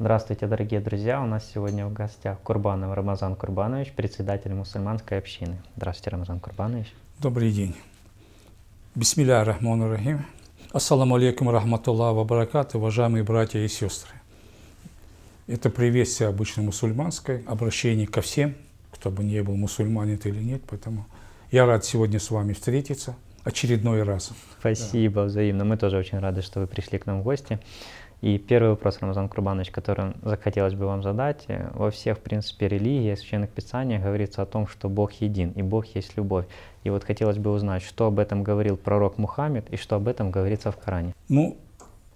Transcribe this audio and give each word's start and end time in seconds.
Здравствуйте, 0.00 0.48
дорогие 0.48 0.80
друзья! 0.80 1.22
У 1.22 1.26
нас 1.26 1.48
сегодня 1.54 1.86
в 1.86 1.92
гостях 1.92 2.40
Курбанов 2.40 2.92
Рамазан 2.94 3.36
Курбанович, 3.36 3.92
председатель 3.92 4.52
мусульманской 4.52 5.18
общины. 5.18 5.56
Здравствуйте, 5.76 6.10
Рамазан 6.10 6.40
Курбанович. 6.40 6.92
Добрый 7.20 7.52
день. 7.52 7.76
Бисмилля 8.96 9.44
рахман 9.44 9.88
рахим. 9.88 10.26
Ассаламу 10.72 11.14
алейкум 11.14 11.48
рахматуллах 11.48 12.16
ва 12.16 12.24
баракат, 12.24 12.74
уважаемые 12.74 13.22
братья 13.22 13.60
и 13.60 13.68
сестры. 13.68 14.12
Это 15.46 15.70
приветствие 15.70 16.28
обычно 16.28 16.64
мусульманское, 16.64 17.44
обращение 17.46 18.08
ко 18.08 18.20
всем, 18.20 18.56
кто 18.90 19.12
бы 19.12 19.22
не 19.22 19.44
был 19.44 19.54
мусульманин 19.54 20.20
или 20.24 20.42
нет, 20.42 20.62
поэтому 20.68 21.06
я 21.52 21.66
рад 21.66 21.84
сегодня 21.84 22.18
с 22.18 22.32
вами 22.32 22.52
встретиться 22.52 23.14
очередной 23.44 24.02
раз. 24.02 24.32
Спасибо, 24.58 25.22
да. 25.22 25.26
взаимно. 25.26 25.64
Мы 25.64 25.76
тоже 25.76 25.98
очень 25.98 26.18
рады, 26.18 26.42
что 26.42 26.60
вы 26.60 26.66
пришли 26.66 26.98
к 26.98 27.06
нам 27.06 27.20
в 27.20 27.22
гости. 27.22 27.60
И 28.24 28.38
первый 28.38 28.70
вопрос, 28.70 28.96
Рамазан 29.00 29.28
Курбанович, 29.28 29.70
который 29.70 30.14
захотелось 30.22 30.72
бы 30.72 30.86
вам 30.86 31.02
задать. 31.02 31.44
Во 31.74 31.90
всех, 31.90 32.16
в 32.16 32.20
принципе, 32.22 32.68
религиях, 32.68 33.18
священных 33.18 33.50
писаниях 33.50 34.02
говорится 34.02 34.40
о 34.40 34.46
том, 34.46 34.66
что 34.66 34.88
Бог 34.88 35.12
един, 35.20 35.50
и 35.50 35.60
Бог 35.60 35.84
есть 35.94 36.16
любовь. 36.16 36.46
И 36.84 36.88
вот 36.88 37.04
хотелось 37.04 37.36
бы 37.36 37.50
узнать, 37.50 37.82
что 37.82 38.06
об 38.06 38.18
этом 38.18 38.42
говорил 38.42 38.78
пророк 38.78 39.18
Мухаммед, 39.18 39.68
и 39.70 39.76
что 39.76 39.96
об 39.96 40.08
этом 40.08 40.30
говорится 40.30 40.72
в 40.72 40.78
Коране. 40.78 41.14
Ну, 41.28 41.58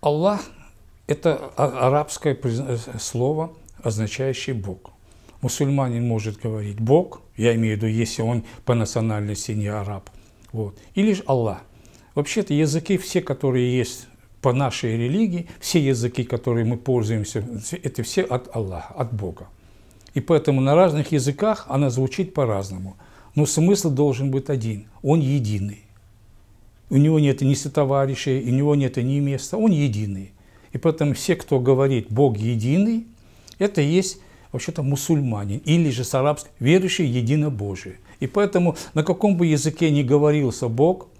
Аллах– 0.00 0.40
это 1.06 1.52
а, 1.58 1.88
арабское 1.88 2.38
слово, 2.98 3.52
означающее 3.82 4.54
Бог. 4.54 4.92
Мусульманин 5.42 6.08
может 6.08 6.38
говорить 6.38 6.80
Бог, 6.80 7.20
я 7.36 7.54
имею 7.54 7.74
в 7.74 7.82
виду, 7.82 7.86
если 7.86 8.22
он 8.22 8.44
по 8.64 8.72
национальности 8.72 9.52
не 9.52 9.68
араб, 9.68 10.08
вот, 10.52 10.74
или 10.94 11.12
же 11.12 11.22
Аллах. 11.26 11.60
Вообще-то 12.14 12.54
языки 12.54 12.96
все, 12.96 13.20
которые 13.20 13.76
есть 13.76 14.08
по 14.40 14.52
нашей 14.52 14.96
религии, 14.96 15.48
все 15.60 15.80
языки, 15.80 16.24
которые 16.24 16.64
мы 16.64 16.76
пользуемся, 16.76 17.44
это 17.82 18.02
все 18.02 18.22
от 18.22 18.54
Аллаха, 18.54 18.94
от 18.94 19.12
Бога. 19.12 19.48
И 20.14 20.20
поэтому 20.20 20.60
на 20.60 20.74
разных 20.74 21.12
языках 21.12 21.66
она 21.68 21.90
звучит 21.90 22.34
по-разному. 22.34 22.96
Но 23.34 23.46
смысл 23.46 23.90
должен 23.90 24.30
быть 24.30 24.48
один. 24.48 24.86
Он 25.02 25.20
единый. 25.20 25.84
У 26.90 26.96
него 26.96 27.20
нет 27.20 27.40
ни 27.42 27.54
сотоварищей, 27.54 28.42
у 28.42 28.54
него 28.54 28.74
нет 28.74 28.96
ни 28.96 29.20
места. 29.20 29.58
Он 29.58 29.70
единый. 29.70 30.32
И 30.72 30.78
поэтому 30.78 31.14
все, 31.14 31.36
кто 31.36 31.60
говорит 31.60 32.06
«Бог 32.10 32.36
единый», 32.36 33.06
это 33.58 33.80
есть 33.80 34.20
вообще-то 34.52 34.82
мусульманин 34.82 35.58
или 35.64 35.90
же 35.90 36.04
с 36.04 36.14
арабским 36.14 36.50
верующий 36.58 37.06
единобожие. 37.06 37.96
И 38.20 38.26
поэтому 38.26 38.76
на 38.94 39.04
каком 39.04 39.36
бы 39.36 39.46
языке 39.46 39.90
ни 39.90 40.02
говорился 40.02 40.68
Бог– 40.68 41.08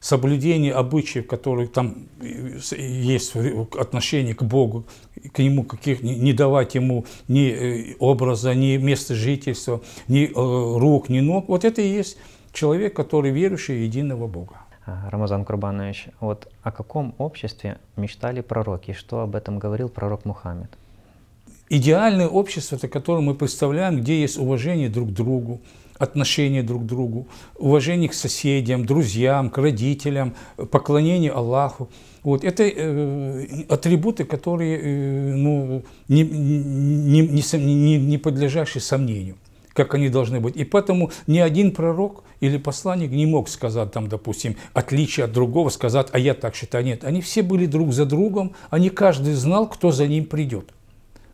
соблюдение 0.00 0.72
обычаев, 0.72 1.26
которые 1.26 1.68
там 1.68 2.08
э, 2.20 2.58
есть 2.76 3.36
отношение 3.78 4.34
к 4.34 4.42
Богу, 4.42 4.84
к 5.32 5.38
Нему, 5.38 5.64
каких, 5.64 6.02
не 6.02 6.32
давать 6.32 6.74
Ему 6.74 7.04
ни 7.28 7.48
э, 7.48 7.94
образа, 7.98 8.54
ни 8.54 8.76
места 8.78 9.14
жительства, 9.14 9.82
ни 10.08 10.24
э, 10.24 10.32
рук, 10.34 11.10
ни 11.10 11.20
ног. 11.20 11.48
Вот 11.48 11.64
это 11.64 11.82
и 11.82 11.88
есть 11.88 12.16
человек, 12.52 12.96
который 12.96 13.30
верующий 13.30 13.76
в 13.76 13.82
единого 13.82 14.26
Бога. 14.26 14.56
А, 14.86 15.10
Рамазан 15.10 15.44
Курбанович, 15.44 16.08
вот 16.20 16.50
о 16.62 16.72
каком 16.72 17.14
обществе 17.18 17.78
мечтали 17.96 18.40
пророки? 18.40 18.92
Что 18.92 19.20
об 19.20 19.36
этом 19.36 19.58
говорил 19.58 19.88
пророк 19.88 20.24
Мухаммед? 20.24 20.70
Идеальное 21.68 22.26
общество, 22.26 22.76
это 22.76 22.88
которое 22.88 23.20
мы 23.20 23.34
представляем, 23.34 24.00
где 24.00 24.20
есть 24.20 24.38
уважение 24.38 24.88
друг 24.88 25.10
к 25.10 25.12
другу, 25.12 25.60
отношение 26.00 26.62
друг 26.62 26.82
к 26.82 26.86
другу, 26.86 27.28
уважение 27.56 28.08
к 28.08 28.14
соседям, 28.14 28.86
друзьям, 28.86 29.50
к 29.50 29.58
родителям, 29.58 30.34
поклонение 30.70 31.30
Аллаху. 31.30 31.90
Вот. 32.22 32.42
Это 32.42 32.64
э, 32.64 33.64
атрибуты, 33.68 34.24
которые 34.24 34.80
э, 34.80 35.34
ну, 35.34 35.82
не, 36.08 36.22
не, 36.22 37.20
не, 37.20 37.98
не, 37.98 38.18
подлежащие 38.18 38.80
сомнению, 38.80 39.36
как 39.74 39.94
они 39.94 40.08
должны 40.08 40.40
быть. 40.40 40.56
И 40.56 40.64
поэтому 40.64 41.10
ни 41.26 41.38
один 41.38 41.70
пророк 41.70 42.24
или 42.40 42.56
посланник 42.56 43.10
не 43.10 43.26
мог 43.26 43.50
сказать, 43.50 43.92
там, 43.92 44.08
допустим, 44.08 44.56
отличие 44.72 45.24
от 45.24 45.32
другого, 45.32 45.68
сказать, 45.68 46.08
а 46.12 46.18
я 46.18 46.32
так 46.32 46.54
считаю. 46.54 46.82
Нет, 46.82 47.04
они 47.04 47.20
все 47.20 47.42
были 47.42 47.66
друг 47.66 47.92
за 47.92 48.06
другом, 48.06 48.54
они 48.70 48.88
каждый 48.88 49.34
знал, 49.34 49.68
кто 49.68 49.92
за 49.92 50.06
ним 50.06 50.24
придет. 50.24 50.70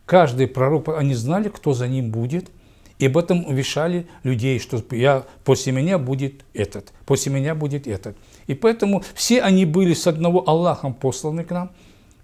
Каждый 0.05 0.47
пророк, 0.47 0.89
они 0.89 1.13
знали, 1.13 1.47
кто 1.47 1.71
за 1.71 1.87
ним 1.87 2.11
будет– 2.11 2.51
и 2.99 3.05
об 3.05 3.17
этом 3.17 3.45
увещали 3.45 4.07
людей, 4.23 4.59
что 4.59 4.83
я, 4.91 5.25
после 5.43 5.71
меня 5.71 5.97
будет 5.97 6.45
этот, 6.53 6.93
после 7.05 7.31
меня 7.31 7.55
будет 7.55 7.87
этот. 7.87 8.17
И 8.47 8.53
поэтому 8.53 9.03
все 9.13 9.41
они 9.41 9.65
были 9.65 9.93
с 9.93 10.07
одного 10.07 10.47
Аллахом 10.47 10.93
посланы 10.93 11.43
к 11.43 11.51
нам, 11.51 11.71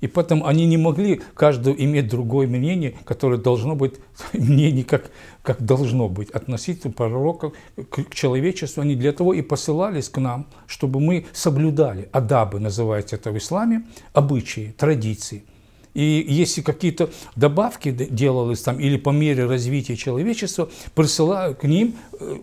и 0.02 0.08
поэтому 0.08 0.48
они 0.48 0.66
не 0.66 0.76
могли 0.76 1.22
каждый 1.34 1.76
иметь 1.86 2.10
другое 2.10 2.46
мнение, 2.46 2.94
которое 3.06 3.38
должно 3.38 3.76
быть 3.76 3.94
мнение, 4.34 4.84
как, 4.84 5.12
как 5.42 5.62
должно 5.62 6.10
быть, 6.10 6.30
относительно 6.32 6.92
пророков 6.92 7.54
к 7.90 8.14
человечеству. 8.14 8.82
Они 8.82 8.96
для 8.96 9.14
того 9.14 9.34
и 9.34 9.42
посылались 9.42 10.10
к 10.10 10.18
нам, 10.18 10.48
чтобы 10.68 11.00
мы 11.00 11.26
соблюдали 11.32 12.10
адабы, 12.12 12.60
называется 12.60 13.16
это 13.16 13.32
в 13.32 13.38
исламе, 13.38 13.86
обычаи, 14.14 14.74
традиции– 14.78 15.46
и 15.94 16.26
если 16.28 16.62
какие-то 16.62 17.10
добавки 17.36 17.92
делалось 17.92 18.62
там 18.62 18.80
или 18.80 18.98
по 18.98 19.12
мере 19.12 19.46
развития 19.46 19.96
человечества, 19.96 20.70
присылаю 20.96 21.56
к 21.56 21.64
ним, 21.64 21.96
э, 22.20 22.38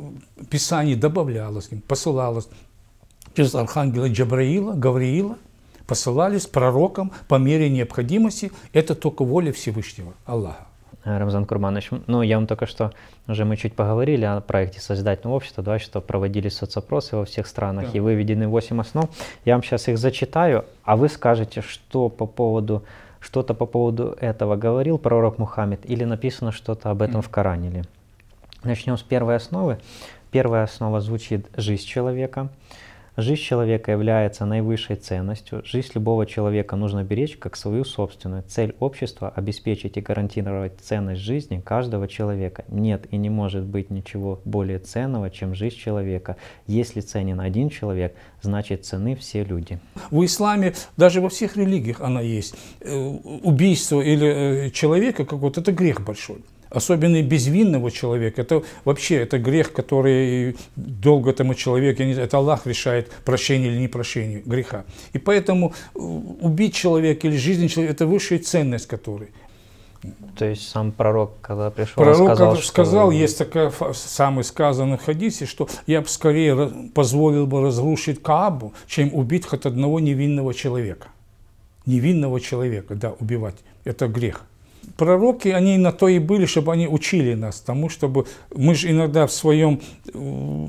Писание 0.49 0.97
добавлялось 0.97 1.69
к 1.69 1.73
ним, 1.73 1.83
посылалось 1.83 2.49
через 3.35 3.55
архангела 3.55 4.09
Джабраила, 4.09 4.73
Гавриила, 4.75 5.37
посылались 5.87 6.47
пророкам 6.47 7.13
по 7.29 7.37
мере 7.37 7.69
необходимости. 7.69 8.53
Это 8.73 8.95
только 8.95 9.25
воля 9.25 9.53
Всевышнего, 9.53 10.15
Аллаха. 10.25 10.67
Э, 11.05 11.19
Рамзан 11.19 11.47
Курманович, 11.47 11.91
ну 12.07 12.23
я 12.23 12.37
вам 12.37 12.47
только 12.47 12.67
что, 12.67 12.93
уже 13.27 13.45
мы 13.45 13.57
чуть 13.57 13.75
поговорили 13.75 14.25
о 14.25 14.41
проекте 14.41 14.81
Созидательного 14.81 15.37
общества, 15.37 15.65
да, 15.65 15.79
что 15.79 16.01
проводились 16.01 16.57
соцопросы 16.57 17.17
во 17.17 17.25
всех 17.25 17.47
странах 17.47 17.87
да. 17.87 17.99
и 17.99 18.01
выведены 18.01 18.49
8 18.49 18.81
основ. 18.81 19.11
Я 19.45 19.55
вам 19.55 19.63
сейчас 19.63 19.89
их 19.89 19.99
зачитаю, 19.99 20.65
а 20.85 20.97
вы 20.97 21.09
скажете, 21.09 21.63
что 21.63 22.09
по 22.09 22.27
поводу 22.27 22.85
что-то 23.21 23.55
по 23.55 23.67
поводу 23.67 24.17
этого 24.21 24.57
говорил 24.57 24.99
пророк 24.99 25.39
Мухаммед 25.39 25.89
или 25.89 26.05
написано 26.05 26.53
что-то 26.53 26.91
об 26.91 27.03
этом 27.03 27.23
в 27.23 27.29
Коране 27.29 27.71
ли? 27.71 27.83
Начнем 28.65 28.99
с 28.99 29.03
первой 29.03 29.37
основы. 29.37 29.79
Первая 30.31 30.65
основа 30.65 31.01
звучит 31.01 31.47
«жизнь 31.57 31.87
человека». 31.87 32.49
Жизнь 33.17 33.43
человека 33.43 33.91
является 33.91 34.47
наивысшей 34.47 34.97
ценностью. 34.97 35.63
Жизнь 35.65 35.91
любого 35.95 36.27
человека 36.27 36.77
нужно 36.77 37.03
беречь 37.03 37.37
как 37.37 37.57
свою 37.57 37.85
собственную. 37.85 38.45
Цель 38.45 38.75
общества– 38.79 39.33
обеспечить 39.37 39.97
и 39.97 40.01
гарантировать 40.01 40.81
ценность 40.81 41.21
жизни 41.21 41.61
каждого 41.61 42.07
человека. 42.07 42.65
Нет 42.69 43.07
и 43.11 43.17
не 43.17 43.29
может 43.29 43.65
быть 43.65 43.91
ничего 43.91 44.41
более 44.45 44.79
ценного, 44.79 45.31
чем 45.31 45.55
жизнь 45.55 45.77
человека. 45.77 46.37
Если 46.67 47.01
ценен 47.01 47.41
один 47.41 47.69
человек, 47.69 48.15
значит 48.43 48.85
цены 48.85 49.17
все 49.17 49.43
люди. 49.45 49.81
В 50.11 50.25
исламе, 50.25 50.75
даже 50.97 51.21
во 51.21 51.29
всех 51.29 51.57
религиях 51.57 52.01
она 52.01 52.21
есть. 52.21 52.55
Э, 52.81 52.97
убийство 52.97 54.01
или 54.01 54.67
э, 54.67 54.71
человека 54.71 55.25
как 55.25 55.41
вот 55.41 55.59
это 55.59 55.73
грех 55.73 56.01
большой 56.01 56.43
особенно 56.71 57.21
безвинного 57.23 57.91
человека, 57.91 58.43
это 58.43 58.63
вообще 58.85 59.17
это 59.17 59.39
грех, 59.39 59.73
который 59.73 60.57
долго 60.77 61.31
этому 61.31 61.55
человеку, 61.55 62.03
это 62.03 62.37
Аллах 62.39 62.67
решает 62.67 63.11
прощение 63.25 63.73
или 63.73 63.81
не 63.81 63.89
прощение 63.89 64.43
греха. 64.45 64.85
И 65.13 65.19
поэтому 65.19 65.75
э, 65.95 65.99
убить 65.99 66.75
человека 66.75 67.27
или 67.27 67.37
жизнь 67.37 67.69
человека– 67.69 67.93
это 67.95 68.07
высшая 68.07 68.39
ценность 68.39 68.87
которой. 68.87 69.29
То 70.39 70.47
есть 70.47 70.67
сам 70.67 70.93
пророк, 70.93 71.33
когда 71.43 71.71
пришел, 71.71 71.95
пророк 71.97 72.17
сказал, 72.17 72.57
что... 72.57 72.67
сказал, 72.67 73.11
есть 73.11 73.37
такая 73.37 73.71
самый 73.93 74.45
сказанный 74.45 74.97
в 74.97 75.05
хадисе, 75.05 75.45
что 75.45 75.69
я 75.87 76.01
бы 76.01 76.09
скорее 76.09 76.73
позволил 76.95 77.47
бы 77.47 77.61
разрушить 77.61 78.23
Каабу, 78.23 78.73
чем 78.87 79.13
убить 79.13 79.45
хоть 79.45 79.67
одного 79.67 80.01
невинного 80.01 80.55
человека. 80.55 81.09
Невинного 81.85 82.41
человека, 82.41 82.95
да, 82.95 83.13
убивать. 83.19 83.57
Это 83.85 84.09
грех 84.09 84.47
пророки, 84.97 85.49
они 85.49 85.79
на 85.79 85.93
то 85.93 86.09
и 86.09 86.19
были, 86.19 86.47
чтобы 86.47 86.73
они 86.73 86.87
учили 86.87 87.35
нас 87.35 87.61
тому, 87.61 87.89
чтобы 87.89 88.27
мы 88.55 88.75
же 88.75 88.91
иногда 88.91 89.27
в 89.27 89.33
своем, 89.33 89.81
э, 90.13 90.69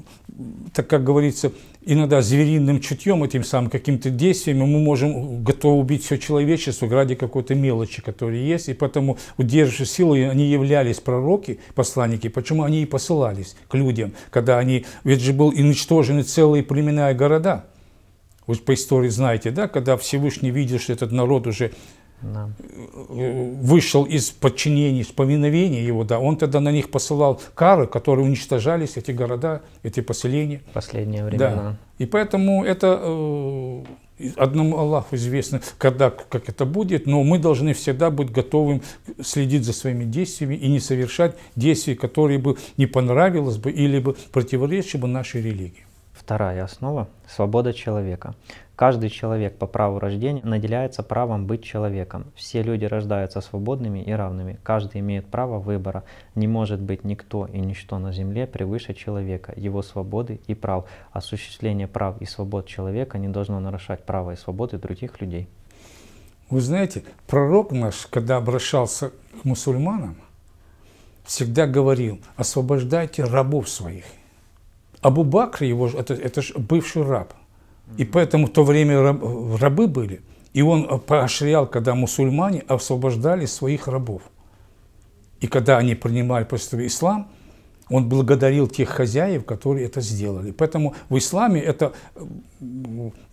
так 0.73 0.88
как 0.88 1.03
говорится, 1.03 1.51
иногда 1.83 2.21
звериным 2.21 2.79
чутьем, 2.79 3.23
этим 3.23 3.44
самым 3.44 3.69
каким-то 3.69 4.09
действием, 4.09 4.59
мы 4.59 4.79
можем 4.79 5.44
готовы 5.44 5.79
убить 5.79 6.03
все 6.06 6.18
человечество 6.18 6.88
ради 6.89 7.15
какой-то 7.15 7.56
мелочи, 7.56 8.01
которая 8.01 8.39
есть, 8.39 8.69
и 8.69 8.73
поэтому 8.73 9.18
удерживая 9.38 9.88
силой 9.88 10.29
они 10.29 10.45
являлись 10.45 11.00
пророки, 11.00 11.59
посланники, 11.75 12.27
почему 12.27 12.63
они 12.63 12.83
и 12.83 12.85
посылались 12.85 13.56
к 13.67 13.75
людям, 13.75 14.13
когда 14.29 14.59
они, 14.59 14.85
ведь 15.03 15.21
же 15.21 15.33
был 15.33 15.47
уничтожены 15.47 16.24
целые 16.24 16.63
племена 16.63 17.12
и 17.12 17.15
города, 17.15 17.65
вы 18.47 18.56
по 18.56 18.74
истории 18.74 19.09
знаете, 19.09 19.51
да, 19.51 19.67
когда 19.67 19.97
Всевышний 19.97 20.51
видел, 20.51 20.79
что 20.79 20.94
этот 20.94 21.12
народ 21.12 21.47
уже 21.47 21.71
да. 22.21 22.50
вышел 23.09 24.03
из 24.03 24.31
подчинения, 24.31 25.01
из 25.01 25.07
повиновения 25.07 25.85
его, 25.85 26.03
да, 26.03 26.19
он 26.19 26.38
тогда 26.38 26.59
на 26.59 26.71
них 26.71 26.89
посылал 26.89 27.41
кары, 27.53 27.88
которые 27.88 28.25
уничтожались, 28.25 28.97
эти 28.97 29.12
города, 29.12 29.62
эти 29.83 30.01
поселения. 30.01 30.62
Последнее 30.73 31.23
время. 31.23 31.39
Да. 31.39 31.77
И 31.97 32.06
поэтому 32.06 32.63
это 32.63 33.00
э, 33.01 33.83
одному 34.38 34.77
Аллаху 34.77 35.15
известно, 35.15 35.62
когда, 35.77 36.09
как 36.09 36.50
это 36.50 36.65
будет, 36.65 37.06
но 37.06 37.23
мы 37.23 37.39
должны 37.39 37.73
всегда 37.73 38.09
быть 38.09 38.31
готовым 38.31 38.81
следить 39.21 39.65
за 39.65 39.74
своими 39.74 40.03
действиями 40.03 40.56
и 40.56 40.69
не 40.69 40.79
совершать 40.79 41.35
действия, 41.56 41.95
которые 41.95 42.39
бы 42.39 42.57
не 42.77 42.88
понравилось 42.88 43.57
бы 43.57 43.71
или 43.71 44.00
бы 44.00 44.15
противоречили 44.31 45.01
бы 45.01 45.07
нашей 45.07 45.41
религии. 45.41 45.85
Вторая 46.13 46.63
основа– 46.63 47.07
свобода 47.27 47.74
человека. 47.74 48.35
Каждый 48.75 49.09
человек 49.09 49.57
по 49.57 49.68
праву 49.68 50.00
рождения 50.00 50.41
наделяется 50.44 51.03
правом 51.03 51.45
быть 51.45 51.63
человеком. 51.63 52.25
Все 52.35 52.63
люди 52.63 52.85
рождаются 52.85 53.39
свободными 53.41 54.00
и 54.00 54.12
равными. 54.12 54.59
Каждый 54.63 55.01
имеет 55.01 55.27
право 55.27 55.59
выбора. 55.59 56.03
Не 56.33 56.47
может 56.47 56.79
быть 56.79 57.03
никто 57.03 57.45
и 57.45 57.59
ничто 57.59 58.00
на 58.00 58.12
земле 58.12 58.47
превыше 58.47 58.94
человека, 58.94 59.53
его 59.56 59.83
свободы 59.83 60.39
и 60.47 60.56
прав. 60.56 60.85
Осуществление 61.12 61.88
прав 61.88 62.19
и 62.21 62.25
свобод 62.25 62.65
человека 62.65 63.19
не 63.19 63.27
должно 63.27 63.59
нарушать 63.59 64.03
права 64.03 64.31
и 64.31 64.35
свободы 64.35 64.77
других 64.77 65.21
людей. 65.21 65.47
Вы 66.50 66.59
знаете, 66.59 67.03
пророк 67.27 67.71
наш, 67.71 68.07
когда 68.07 68.38
обращался 68.38 69.12
к 69.41 69.45
мусульманам, 69.45 70.17
всегда 71.24 71.67
говорил, 71.67 72.19
освобождайте 72.35 73.24
рабов 73.24 73.69
своих. 73.69 74.06
Абу 75.01 75.24
Бакр, 75.24 75.63
его, 75.63 75.88
это, 75.88 76.13
это 76.13 76.41
же 76.41 76.53
бывший 76.57 77.03
раб. 77.03 77.33
И 77.97 78.05
поэтому 78.05 78.47
в 78.47 78.51
то 78.51 78.63
время 78.63 79.01
раб, 79.01 79.21
рабы 79.59 79.88
были. 79.88 80.21
И 80.53 80.61
он 80.61 80.99
поощрял, 80.99 81.67
когда 81.67 81.95
мусульмане 81.95 82.63
освобождали 82.67 83.45
своих 83.45 83.88
рабов. 83.88 84.21
И 85.39 85.47
когда 85.47 85.77
они 85.77 85.95
принимали 85.95 86.43
после 86.43 86.85
ислам, 86.88 87.31
он 87.89 88.07
благодарил 88.07 88.67
тех 88.67 88.89
хозяев, 88.89 89.45
которые 89.45 89.85
это 89.85 90.01
сделали. 90.01 90.51
Поэтому 90.51 90.95
в 91.09 91.17
исламе 91.17 91.61
это 91.61 91.93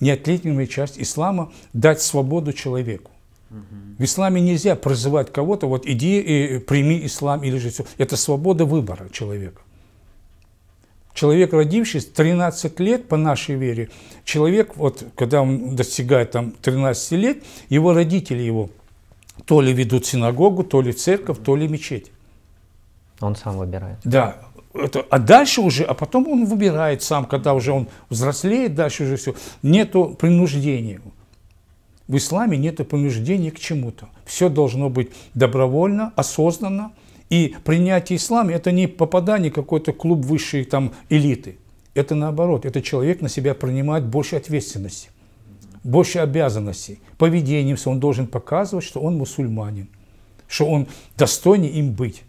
неотъемлемая 0.00 0.66
часть 0.66 0.98
ислама– 0.98 1.52
дать 1.72 2.00
свободу 2.02 2.52
человеку. 2.52 3.10
В 3.98 4.04
исламе 4.04 4.40
нельзя 4.40 4.76
призывать 4.76 5.32
кого-то, 5.32 5.66
вот 5.68 5.86
иди 5.86 6.20
и 6.20 6.58
прими 6.58 7.06
ислам 7.06 7.42
или 7.42 7.58
же 7.58 7.70
все. 7.70 7.84
Это 7.96 8.16
свобода 8.16 8.64
выбора 8.64 9.08
человека. 9.10 9.62
Человек, 11.18 11.52
родившийся 11.52 12.14
13 12.14 12.78
лет 12.78 13.08
по 13.08 13.16
нашей 13.16 13.56
вере, 13.56 13.90
человек, 14.22 14.76
вот 14.76 15.04
когда 15.16 15.42
он 15.42 15.74
достигает 15.74 16.30
там 16.30 16.52
13 16.52 17.12
лет, 17.12 17.42
его 17.68 17.92
родители 17.92 18.40
его 18.40 18.70
то 19.44 19.60
ли 19.60 19.72
ведут 19.72 20.06
синагогу, 20.06 20.62
то 20.62 20.80
ли 20.80 20.92
церковь, 20.92 21.38
то 21.44 21.56
ли 21.56 21.66
мечеть. 21.66 22.12
Он 23.18 23.34
сам 23.34 23.58
выбирает. 23.58 23.98
Да. 24.04 24.36
Это, 24.72 25.04
а 25.10 25.18
дальше 25.18 25.60
уже, 25.60 25.82
а 25.82 25.94
потом 25.94 26.28
он 26.28 26.44
выбирает 26.44 27.02
сам, 27.02 27.24
когда 27.24 27.54
уже 27.54 27.72
он 27.72 27.88
взрослеет, 28.10 28.76
дальше 28.76 29.02
уже 29.02 29.16
все. 29.16 29.34
Нету 29.64 30.16
принуждения. 30.20 31.00
В 32.06 32.16
исламе 32.16 32.56
нет 32.56 32.76
принуждения 32.88 33.50
к 33.50 33.58
чему-то. 33.58 34.08
Все 34.24 34.48
должно 34.48 34.88
быть 34.88 35.10
добровольно, 35.34 36.12
осознанно. 36.14 36.92
И 37.30 37.54
принятие 37.64 38.16
ислама– 38.16 38.52
это 38.54 38.72
не 38.72 38.86
попадание 38.86 39.50
в 39.50 39.54
какой-то 39.54 39.92
клуб 39.92 40.24
высшей 40.24 40.64
там, 40.64 40.92
элиты. 41.10 41.56
Это 41.94 42.14
наоборот, 42.14 42.64
это 42.64 42.80
человек 42.80 43.20
на 43.20 43.28
себя 43.28 43.54
принимает 43.54 44.06
больше 44.06 44.36
ответственности, 44.36 45.10
больше 45.84 46.20
обязанностей. 46.20 47.00
Поведением 47.18 47.76
он 47.84 48.00
должен 48.00 48.26
показывать, 48.26 48.84
что 48.84 49.00
он 49.00 49.16
мусульманин, 49.16 49.88
что 50.46 50.66
он 50.66 50.86
достойный 51.16 51.68
им 51.68 51.92
быть. 51.92 52.22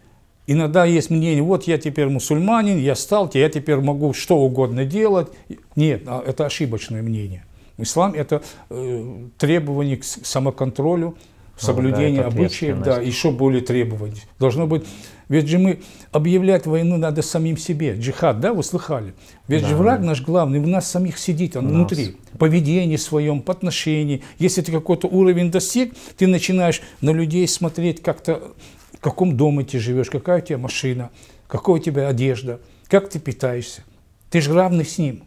Иногда 0.47 0.83
есть 0.83 1.11
мнение, 1.11 1.43
вот 1.43 1.65
я 1.65 1.77
теперь 1.77 2.07
мусульманин, 2.07 2.79
я 2.79 2.95
стал, 2.95 3.29
я 3.35 3.49
теперь 3.49 3.77
могу 3.77 4.13
что 4.13 4.37
угодно 4.37 4.83
делать. 4.83 5.27
Нет, 5.75 6.03
а 6.07 6.23
это 6.25 6.47
ошибочное 6.47 7.03
мнение. 7.03 7.45
Ислам– 7.77 8.13
это 8.15 8.41
э, 8.69 9.27
требование 9.37 9.97
к 9.97 10.03
самоконтролю, 10.03 11.15
соблюдение 11.59 12.21
обычаев, 12.21 12.79
да, 12.79 12.99
еще 12.99 13.31
более 13.31 13.61
требовательно. 13.61 14.21
Должно 14.39 14.67
быть, 14.67 14.85
ведь 15.27 15.47
же 15.47 15.59
мы 15.59 15.81
объявлять 16.11 16.65
войну 16.65 16.97
надо 16.97 17.21
самим 17.21 17.57
себе. 17.57 17.95
Джихад, 17.95 18.39
да, 18.39 18.53
вы 18.53 18.63
слыхали? 18.63 19.13
Ведь 19.47 19.61
да. 19.61 19.69
же 19.69 19.75
враг 19.75 20.01
наш 20.01 20.21
главный 20.21 20.59
в 20.59 20.67
нас 20.67 20.89
самих 20.89 21.17
сидит, 21.17 21.55
он 21.55 21.67
внутри. 21.67 22.17
Поведение 22.37 22.97
своем, 22.97 23.41
по 23.41 23.53
отношению. 23.53 24.21
Если 24.39 24.61
ты 24.61 24.71
какой-то 24.71 25.07
уровень 25.07 25.51
достиг, 25.51 25.93
ты 26.17 26.27
начинаешь 26.27 26.81
на 27.01 27.11
людей 27.11 27.47
смотреть 27.47 28.01
как-то, 28.01 28.53
в 28.93 28.99
каком 28.99 29.37
доме 29.37 29.63
ты 29.63 29.79
живешь, 29.79 30.09
какая 30.09 30.41
у 30.41 30.45
тебя 30.45 30.57
машина, 30.57 31.11
какая 31.47 31.75
у 31.75 31.79
тебя 31.79 32.07
одежда, 32.07 32.59
как 32.87 33.09
ты 33.09 33.19
питаешься. 33.19 33.83
Ты 34.31 34.41
же 34.41 34.53
равный 34.53 34.85
с 34.85 34.97
ним. 34.97 35.23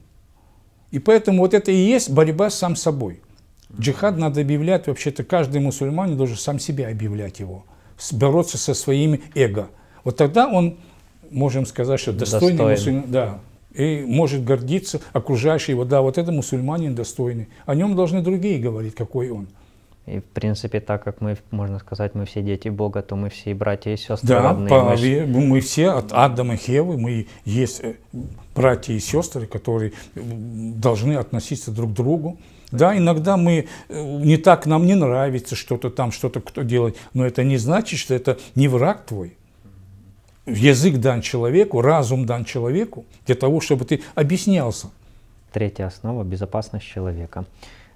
И 0.90 0.98
поэтому 0.98 1.38
вот 1.38 1.54
это 1.54 1.70
и 1.72 1.76
есть 1.76 2.10
борьба 2.10 2.50
сам 2.50 2.76
собой. 2.76 3.20
Джихад 3.78 4.18
надо 4.18 4.40
объявлять, 4.40 4.86
вообще-то 4.86 5.24
каждый 5.24 5.60
мусульманин 5.60 6.16
должен 6.16 6.36
сам 6.36 6.58
себя 6.58 6.88
объявлять 6.88 7.40
его, 7.40 7.64
бороться 8.12 8.58
со 8.58 8.74
своим 8.74 9.20
эго. 9.34 9.68
Вот 10.04 10.16
тогда 10.16 10.48
он, 10.48 10.78
можем 11.30 11.66
сказать, 11.66 12.00
что 12.00 12.12
достойный 12.12 12.58
Достоин. 12.58 12.70
мусульманин, 12.70 13.12
да, 13.12 13.40
и 13.74 14.04
может 14.06 14.44
гордиться 14.44 15.00
окружающий 15.12 15.72
его, 15.72 15.84
да, 15.84 16.02
вот 16.02 16.18
это 16.18 16.32
мусульманин 16.32 16.94
достойный. 16.94 17.48
О 17.66 17.74
нем 17.74 17.96
должны 17.96 18.22
другие 18.22 18.58
говорить, 18.58 18.94
какой 18.94 19.30
он. 19.30 19.48
И 20.06 20.18
в 20.18 20.24
принципе, 20.24 20.80
так 20.80 21.04
как 21.04 21.20
мы, 21.20 21.36
можно 21.52 21.78
сказать, 21.78 22.14
мы 22.14 22.24
все 22.24 22.42
дети 22.42 22.68
Бога, 22.68 23.02
то 23.02 23.14
мы 23.14 23.30
все 23.30 23.52
и 23.52 23.54
братья 23.54 23.92
и 23.92 23.96
сестры 23.96 24.28
да, 24.28 24.42
родные. 24.42 24.68
По, 24.68 24.96
мы, 25.26 25.46
мы 25.46 25.60
все 25.60 25.90
от 25.90 26.12
Адама 26.12 26.54
и 26.54 26.56
Хевы, 26.56 26.98
мы 26.98 27.28
есть 27.44 27.80
э, 27.82 27.94
братья 28.54 28.92
и 28.94 28.98
сестры, 28.98 29.46
которые 29.46 29.92
должны 30.16 31.14
относиться 31.14 31.70
друг 31.70 31.92
к 31.92 31.94
другу. 31.94 32.36
Да, 32.72 32.96
иногда 32.96 33.36
мы, 33.36 33.68
э, 33.88 34.02
не 34.24 34.38
так 34.38 34.66
нам 34.66 34.86
не 34.86 34.94
нравится 34.94 35.54
что-то 35.54 35.90
там, 35.90 36.10
что-то 36.10 36.40
кто 36.40 36.62
делает, 36.62 36.96
но 37.12 37.24
это 37.26 37.44
не 37.44 37.58
значит, 37.58 37.98
что 38.00 38.14
это 38.14 38.38
не 38.54 38.66
враг 38.66 39.04
твой. 39.04 39.36
Язык 40.46 40.96
дан 40.96 41.20
человеку, 41.20 41.82
разум 41.82 42.26
дан 42.26 42.44
человеку 42.44 43.04
для 43.26 43.36
того, 43.36 43.60
чтобы 43.60 43.84
ты 43.84 44.02
объяснялся. 44.14 44.88
Третья 45.52 45.86
основа– 45.86 46.24
безопасность 46.24 46.86
человека. 46.86 47.44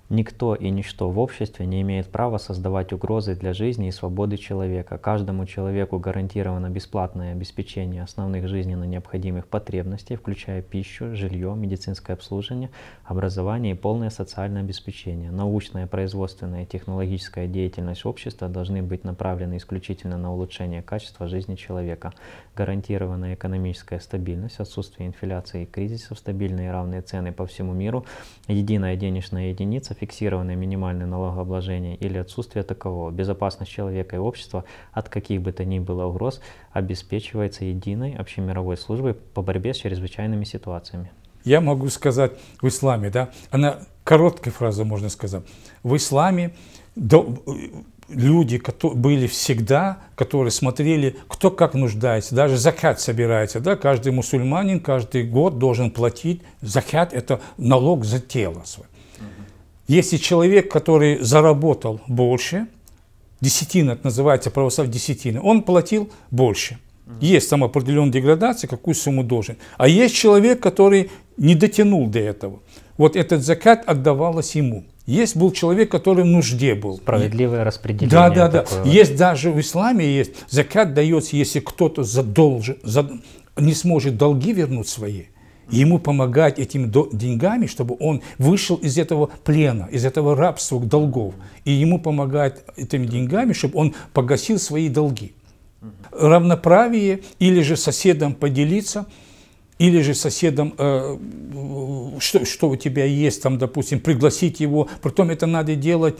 Никто 0.08 0.54
и 0.54 0.70
ничто 0.70 1.10
в 1.10 1.18
обществе 1.18 1.66
не 1.66 1.82
имеет 1.82 2.12
права 2.12 2.38
создавать 2.38 2.92
угрозы 2.92 3.34
для 3.34 3.52
жизни 3.52 3.88
и 3.88 3.90
свободы 3.90 4.36
человека. 4.36 4.98
Каждому 4.98 5.46
человеку 5.46 5.98
гарантировано 5.98 6.70
бесплатное 6.70 7.32
обеспечение 7.32 8.04
основных 8.04 8.46
жизненно 8.46 8.84
необходимых 8.84 9.48
потребностей, 9.48 10.14
включая 10.14 10.62
пищу, 10.62 11.16
жилье, 11.16 11.52
медицинское 11.56 12.12
обслуживание, 12.12 12.70
образование 13.04 13.72
и 13.72 13.76
полное 13.76 14.10
социальное 14.10 14.62
обеспечение. 14.62 15.32
Научная, 15.32 15.88
производственная 15.88 16.62
и 16.62 16.66
технологическая 16.66 17.48
деятельность 17.48 18.06
общества 18.06 18.48
должны 18.48 18.84
быть 18.84 19.02
направлены 19.02 19.56
исключительно 19.56 20.18
на 20.18 20.32
улучшение 20.32 20.82
качества 20.82 21.26
жизни 21.26 21.56
человека. 21.56 22.12
Гарантированная 22.54 23.34
экономическая 23.34 23.98
стабильность, 23.98 24.60
отсутствие 24.60 25.08
инфляции 25.08 25.64
и 25.64 25.66
кризисов, 25.66 26.20
стабильные 26.20 26.68
и 26.68 26.70
равные 26.70 27.02
цены 27.02 27.32
по 27.32 27.44
всему 27.44 27.72
миру, 27.72 28.06
единая 28.46 28.94
денежная 28.94 29.48
единица, 29.48 29.95
фиксированное 29.98 30.56
минимальное 30.56 31.06
налогообложение 31.06 31.96
или 31.96 32.18
отсутствие 32.18 32.62
такового, 32.62 33.10
безопасность 33.10 33.70
человека 33.70 34.16
и 34.16 34.18
общества 34.18 34.64
от 34.92 35.08
каких 35.08 35.42
бы 35.42 35.52
то 35.52 35.64
ни 35.64 35.78
было 35.78 36.06
угроз 36.06 36.40
обеспечивается 36.72 37.64
единой 37.64 38.14
общемировой 38.14 38.76
службой 38.76 39.14
по 39.14 39.42
борьбе 39.42 39.74
с 39.74 39.78
чрезвычайными 39.78 40.44
ситуациями. 40.44 41.10
Я 41.44 41.60
могу 41.60 41.88
сказать 41.88 42.32
в 42.60 42.68
исламе, 42.68 43.10
да, 43.10 43.30
она 43.50 43.80
короткая 44.04 44.52
фраза 44.52 44.84
можно 44.84 45.08
сказать. 45.08 45.44
В 45.82 45.96
исламе 45.96 46.54
до, 46.96 47.36
люди 48.08 48.58
которые 48.58 48.98
были 48.98 49.26
всегда, 49.26 49.98
которые 50.14 50.50
смотрели, 50.50 51.16
кто 51.28 51.50
как 51.50 51.74
нуждается, 51.74 52.34
даже 52.34 52.56
закат 52.56 53.00
собирается, 53.00 53.60
да, 53.60 53.76
каждый 53.76 54.12
мусульманин 54.12 54.80
каждый 54.80 55.24
год 55.24 55.58
должен 55.58 55.90
платить, 55.90 56.42
закат 56.60 57.12
это 57.12 57.40
налог 57.56 58.04
за 58.04 58.20
тело 58.20 58.62
свое. 58.64 58.88
Если 59.88 60.16
человек, 60.16 60.70
который 60.70 61.18
заработал 61.20 62.00
больше, 62.08 62.66
десятина, 63.40 63.92
это 63.92 64.06
называется 64.06 64.50
православие 64.50 64.92
десятина, 64.92 65.40
он 65.40 65.62
платил 65.62 66.10
больше. 66.30 66.78
Есть 67.20 67.48
там 67.50 67.62
определенная 67.62 68.10
деградация, 68.12 68.66
какую 68.66 68.94
сумму 68.94 69.22
должен. 69.22 69.56
А 69.78 69.86
есть 69.86 70.16
человек, 70.16 70.60
который 70.60 71.10
не 71.36 71.54
дотянул 71.54 72.08
до 72.08 72.18
этого. 72.18 72.60
Вот 72.98 73.14
этот 73.14 73.44
закат 73.44 73.84
отдавалось 73.86 74.56
ему. 74.56 74.84
Есть 75.06 75.36
был 75.36 75.52
человек, 75.52 75.88
который 75.88 76.24
в 76.24 76.26
нужде 76.26 76.74
был. 76.74 76.96
Справедливое 76.96 77.62
распределение. 77.62 78.10
Да, 78.10 78.28
да, 78.30 78.48
да. 78.48 78.62
Такое. 78.62 78.92
Есть 78.92 79.14
даже 79.16 79.52
в 79.52 79.60
исламе 79.60 80.04
есть. 80.04 80.32
Закат 80.48 80.94
дается, 80.94 81.36
если 81.36 81.60
кто-то 81.60 82.02
задолжен, 82.02 82.78
зад... 82.82 83.12
не 83.56 83.72
сможет 83.72 84.16
долги 84.16 84.52
вернуть 84.52 84.88
свои 84.88 85.24
ему 85.70 85.98
помогать 85.98 86.58
этими 86.58 86.90
деньгами, 87.12 87.66
чтобы 87.66 87.96
он 87.98 88.22
вышел 88.38 88.76
из 88.76 88.98
этого 88.98 89.30
плена, 89.44 89.88
из 89.90 90.04
этого 90.04 90.36
рабства 90.36 90.80
долгов. 90.80 91.34
И 91.64 91.72
ему 91.72 91.98
помогать 91.98 92.62
этими 92.76 93.06
деньгами, 93.06 93.52
чтобы 93.52 93.78
он 93.78 93.94
погасил 94.12 94.58
свои 94.58 94.88
долги. 94.88 95.32
Равноправие 96.10 97.20
или 97.38 97.60
же 97.62 97.76
соседом 97.76 98.34
поделиться, 98.34 99.06
или 99.78 100.00
же 100.00 100.14
соседом, 100.14 100.74
э, 100.78 101.18
что, 102.18 102.44
что 102.46 102.70
у 102.70 102.76
тебя 102.76 103.04
есть, 103.04 103.42
там, 103.42 103.58
допустим, 103.58 104.00
пригласить 104.00 104.60
его. 104.60 104.88
Притом 105.02 105.30
это 105.30 105.46
надо 105.46 105.74
делать 105.74 106.16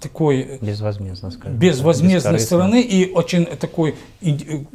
такой... 0.00 0.58
Безвозмездно, 0.60 1.30
скажем. 1.30 1.58
Безвозмездной 1.58 2.38
стороны 2.40 2.82
и 2.82 3.10
очень 3.10 3.46
такой 3.46 3.94
э, 4.20 4.34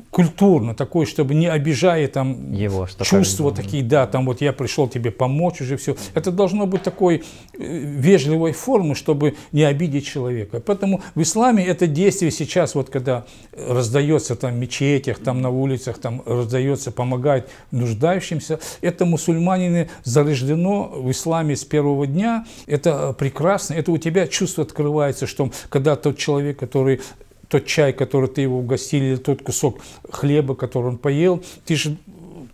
культурно, 0.10 0.74
такой, 0.74 1.05
чтобы 1.05 1.36
не 1.36 1.48
обижая 1.48 2.08
там 2.08 2.51
его, 2.51 2.88
что 2.88 3.05
чувства 3.05 3.51
как... 3.51 3.63
такие, 3.63 3.84
да, 3.84 4.08
там 4.08 4.25
вот 4.25 4.41
я 4.41 4.53
пришел 4.53 4.88
тебе 4.88 5.12
помочь 5.12 5.62
уже 5.62 5.77
все. 5.77 5.96
Это 6.15 6.32
должно 6.32 6.65
быть 6.65 6.82
такой 6.82 7.24
э, 7.53 7.60
вежливой 7.60 8.53
формы, 8.53 8.96
чтобы 8.96 9.36
не 9.51 9.63
обидеть 9.63 10.08
человека. 10.08 10.62
Поэтому 10.65 11.03
в 11.13 11.22
исламе 11.22 11.63
это 11.63 11.86
действие 11.86 12.32
сейчас, 12.32 12.74
вот 12.74 12.89
когда 12.89 13.25
раздается 13.55 14.36
там 14.36 14.53
в 14.53 14.58
мечетях, 14.58 15.20
там 15.20 15.41
на 15.41 15.51
улицах, 15.51 16.00
там 16.00 16.24
раздается, 16.25 16.91
помогает 16.91 17.50
нуждать 17.70 18.14
нуждающимся. 18.15 18.60
Это 18.81 19.05
мусульманины 19.05 19.89
зарождено 20.03 20.89
в 20.95 21.12
исламе 21.12 21.55
с 21.55 21.63
первого 21.63 22.07
дня. 22.07 22.45
Это 22.67 23.13
прекрасно. 23.13 23.74
Это 23.75 23.91
у 23.91 23.98
тебя 23.98 24.27
чувство 24.27 24.63
открывается, 24.63 25.27
что 25.27 25.51
когда 25.69 25.95
тот 25.95 26.17
человек, 26.17 26.60
который 26.60 27.01
тот 27.48 27.65
чай, 27.65 27.93
который 27.93 28.29
ты 28.29 28.41
его 28.41 28.60
угостил, 28.60 29.03
или 29.03 29.15
тот 29.17 29.43
кусок 29.43 29.79
хлеба, 30.10 30.55
который 30.55 30.88
он 30.88 30.98
поел, 30.98 31.43
ты 31.65 31.75
же 31.75 31.98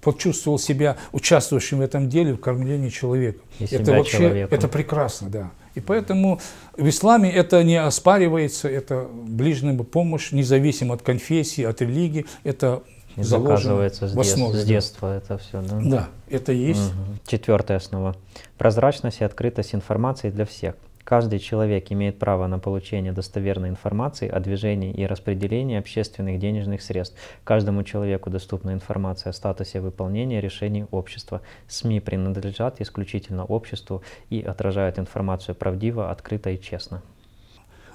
почувствовал 0.02 0.58
себя 0.58 0.98
участвующим 1.12 1.78
в 1.78 1.82
этом 1.82 2.10
деле, 2.10 2.34
в 2.34 2.40
кормлении 2.40 2.90
человека. 2.90 3.40
И 3.60 3.66
это 3.66 3.92
вообще, 3.92 4.18
человеком. 4.18 4.58
это 4.58 4.68
прекрасно, 4.68 5.30
да. 5.30 5.52
И 5.76 5.80
поэтому 5.80 6.42
в 6.76 6.90
исламе 6.90 7.32
это 7.32 7.64
не 7.64 7.78
оспаривается, 7.78 8.68
это 8.68 9.08
ближняя 9.14 9.78
помощь, 9.78 10.32
независимо 10.32 10.96
от 10.96 11.02
конфессии, 11.04 11.64
от 11.64 11.82
религии, 11.82 12.26
это 12.44 12.82
и 13.16 13.24
заказывается 13.24 14.08
с, 14.08 14.14
дет, 14.14 14.56
с 14.56 14.66
детства 14.66 15.18
это 15.18 15.38
все, 15.38 15.62
да? 15.62 15.80
Да, 15.84 16.10
это 16.30 16.52
есть. 16.52 16.92
Угу. 16.92 17.20
Четвертая 17.28 17.78
основа. 17.78 18.16
Прозрачность 18.58 19.22
и 19.22 19.24
открытость 19.24 19.76
информации 19.76 20.30
для 20.30 20.46
всех. 20.46 20.76
Каждый 21.04 21.40
человек 21.40 21.92
имеет 21.92 22.20
право 22.20 22.48
на 22.48 22.60
получение 22.60 23.12
достоверной 23.12 23.70
информации 23.70 24.30
о 24.30 24.40
движении 24.40 24.94
и 24.94 25.06
распределении 25.06 25.78
общественных 25.78 26.40
денежных 26.40 26.82
средств. 26.82 27.18
Каждому 27.44 27.84
человеку 27.84 28.30
доступна 28.30 28.72
информация 28.72 29.32
о 29.32 29.34
статусе 29.34 29.82
выполнения 29.82 30.40
решений 30.42 30.86
общества. 30.92 31.42
СМИ 31.68 32.00
принадлежат 32.00 32.82
исключительно 32.82 33.46
обществу 33.46 34.04
и 34.30 34.42
отражают 34.42 35.00
информацию 35.00 35.56
правдиво, 35.56 36.12
открыто 36.12 36.52
и 36.52 36.62
честно. 36.62 37.02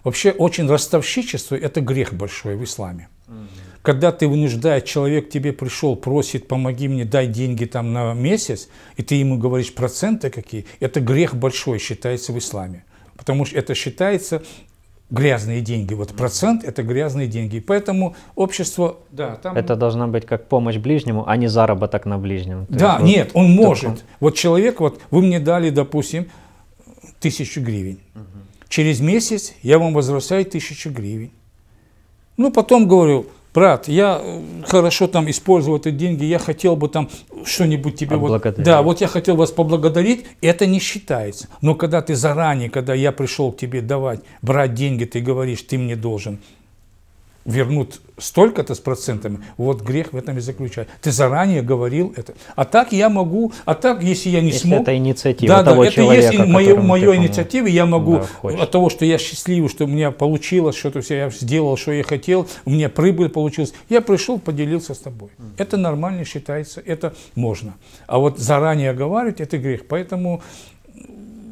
Вообще 0.02 0.30
очень 0.30 0.68
ростовщичество– 0.68 1.54
это 1.56 1.80
грех 1.80 2.12
большой 2.12 2.56
в 2.56 2.62
исламе. 2.62 3.08
Когда 3.86 4.10
ты 4.10 4.26
вынуждаешь, 4.26 4.82
человек 4.82 5.30
тебе 5.30 5.52
пришел, 5.52 5.94
просит, 5.94 6.48
помоги 6.48 6.88
мне, 6.88 7.04
дай 7.04 7.28
деньги 7.28 7.66
там 7.66 7.92
на 7.92 8.14
месяц, 8.14 8.68
и 8.96 9.04
ты 9.04 9.14
ему 9.14 9.38
говоришь 9.38 9.72
проценты 9.72 10.28
какие, 10.28 10.66
это 10.80 10.98
грех 10.98 11.36
большой 11.36 11.78
считается 11.78 12.32
в 12.32 12.38
исламе. 12.38 12.82
Потому 13.16 13.44
что 13.44 13.56
это 13.56 13.76
считается 13.76 14.42
грязные 15.08 15.60
деньги. 15.60 15.94
Вот 15.94 16.16
процент– 16.16 16.64
это 16.64 16.82
грязные 16.82 17.28
деньги. 17.28 17.60
Поэтому 17.60 18.16
общество… 18.34 18.96
Да, 19.12 19.36
там... 19.36 19.56
Это 19.56 19.76
должна 19.76 20.08
быть 20.08 20.26
как 20.26 20.48
помощь 20.48 20.78
ближнему, 20.78 21.22
а 21.24 21.36
не 21.36 21.46
заработок 21.46 22.06
на 22.06 22.18
ближнем. 22.18 22.66
То 22.66 22.74
да, 22.74 22.98
есть, 22.98 23.04
нет, 23.04 23.30
он 23.34 23.52
может. 23.52 23.90
Он... 23.90 23.98
Вот 24.18 24.34
человек, 24.34 24.80
вот 24.80 25.00
вы 25.12 25.22
мне 25.22 25.38
дали, 25.38 25.70
допустим, 25.70 26.26
тысячу 27.20 27.60
гривен. 27.60 28.00
Угу. 28.16 28.24
Через 28.68 28.98
месяц 28.98 29.54
я 29.62 29.78
вам 29.78 29.94
возвращаю 29.94 30.44
тысячу 30.44 30.90
гривен. 30.90 31.30
Ну, 32.36 32.50
потом 32.50 32.88
говорю, 32.88 33.26
брат, 33.56 33.88
я 33.88 34.20
э, 34.22 34.42
хорошо 34.66 35.08
там 35.08 35.30
использовал 35.30 35.78
эти 35.78 35.90
деньги, 35.90 36.24
я 36.24 36.38
хотел 36.38 36.76
бы 36.76 36.88
там 36.88 37.08
что-нибудь 37.44 37.96
тебе... 37.96 38.16
Вот, 38.16 38.42
да, 38.58 38.82
вот 38.82 39.00
я 39.00 39.08
хотел 39.08 39.36
вас 39.36 39.50
поблагодарить, 39.50 40.26
это 40.42 40.66
не 40.66 40.78
считается. 40.78 41.48
Но 41.62 41.74
когда 41.74 42.02
ты 42.02 42.14
заранее, 42.14 42.68
когда 42.68 42.92
я 42.92 43.12
пришел 43.12 43.50
к 43.52 43.56
тебе 43.56 43.80
давать, 43.80 44.20
брать 44.42 44.74
деньги, 44.74 45.04
ты 45.04 45.20
говоришь, 45.20 45.62
ты 45.62 45.78
мне 45.78 45.96
должен 45.96 46.38
вернут 47.46 48.00
столько-то 48.18 48.74
с 48.74 48.80
процентами, 48.80 49.40
вот 49.56 49.82
грех 49.82 50.12
в 50.12 50.16
этом 50.16 50.38
и 50.38 50.40
заключается. 50.40 50.92
Ты 51.00 51.12
заранее 51.12 51.62
говорил 51.62 52.12
это. 52.16 52.34
А 52.54 52.64
так 52.64 52.92
я 52.92 53.08
могу, 53.08 53.52
а 53.64 53.74
так, 53.74 54.02
если 54.02 54.30
я 54.30 54.40
не 54.40 54.48
если 54.48 54.68
смог... 54.68 54.82
это 54.82 54.96
инициатива 54.96 55.56
да, 55.56 55.64
того 55.64 55.84
да, 55.84 55.90
человека, 55.90 56.26
это 56.26 56.34
если 56.34 56.50
мое, 56.50 56.76
мое 56.80 57.16
инициатива, 57.16 57.66
я 57.66 57.86
могу 57.86 58.22
да, 58.42 58.62
от 58.62 58.70
того, 58.70 58.90
что 58.90 59.04
я 59.04 59.18
счастливый, 59.18 59.68
что 59.68 59.84
у 59.84 59.88
меня 59.88 60.10
получилось, 60.10 60.76
что-то 60.76 61.00
все, 61.02 61.16
я 61.16 61.30
сделал, 61.30 61.76
что 61.76 61.92
я 61.92 62.02
хотел, 62.02 62.48
у 62.64 62.70
меня 62.70 62.88
прибыль 62.88 63.28
получилась, 63.28 63.72
я 63.88 64.00
пришел, 64.00 64.38
поделился 64.38 64.94
с 64.94 64.98
тобой. 64.98 65.30
Это 65.56 65.76
нормально 65.76 66.24
считается, 66.24 66.82
это 66.84 67.14
можно. 67.34 67.74
А 68.06 68.18
вот 68.18 68.38
заранее 68.38 68.90
оговаривать, 68.90 69.40
это 69.40 69.58
грех. 69.58 69.86
Поэтому 69.86 70.42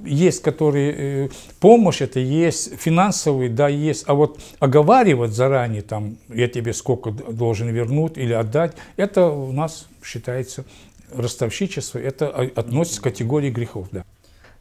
есть, 0.05 0.43
которые 0.43 0.95
э, 1.27 1.29
помощь, 1.61 2.01
это 2.01 2.21
есть 2.21 2.79
финансовый, 2.79 3.49
да, 3.49 3.69
есть, 3.69 4.05
а 4.07 4.15
вот 4.15 4.41
оговаривать 4.59 5.33
заранее, 5.33 5.83
там, 5.83 6.17
я 6.29 6.49
тебе 6.49 6.73
сколько 6.73 7.11
должен 7.11 7.69
вернуть 7.69 8.17
или 8.17 8.33
отдать, 8.33 8.73
это 8.97 9.27
у 9.27 9.53
нас 9.53 9.87
считается 10.03 10.65
ростовщичество, 11.13 11.99
это 11.99 12.29
относится 12.29 13.01
к 13.01 13.05
категории 13.05 13.51
грехов, 13.51 13.89
да. 13.93 14.05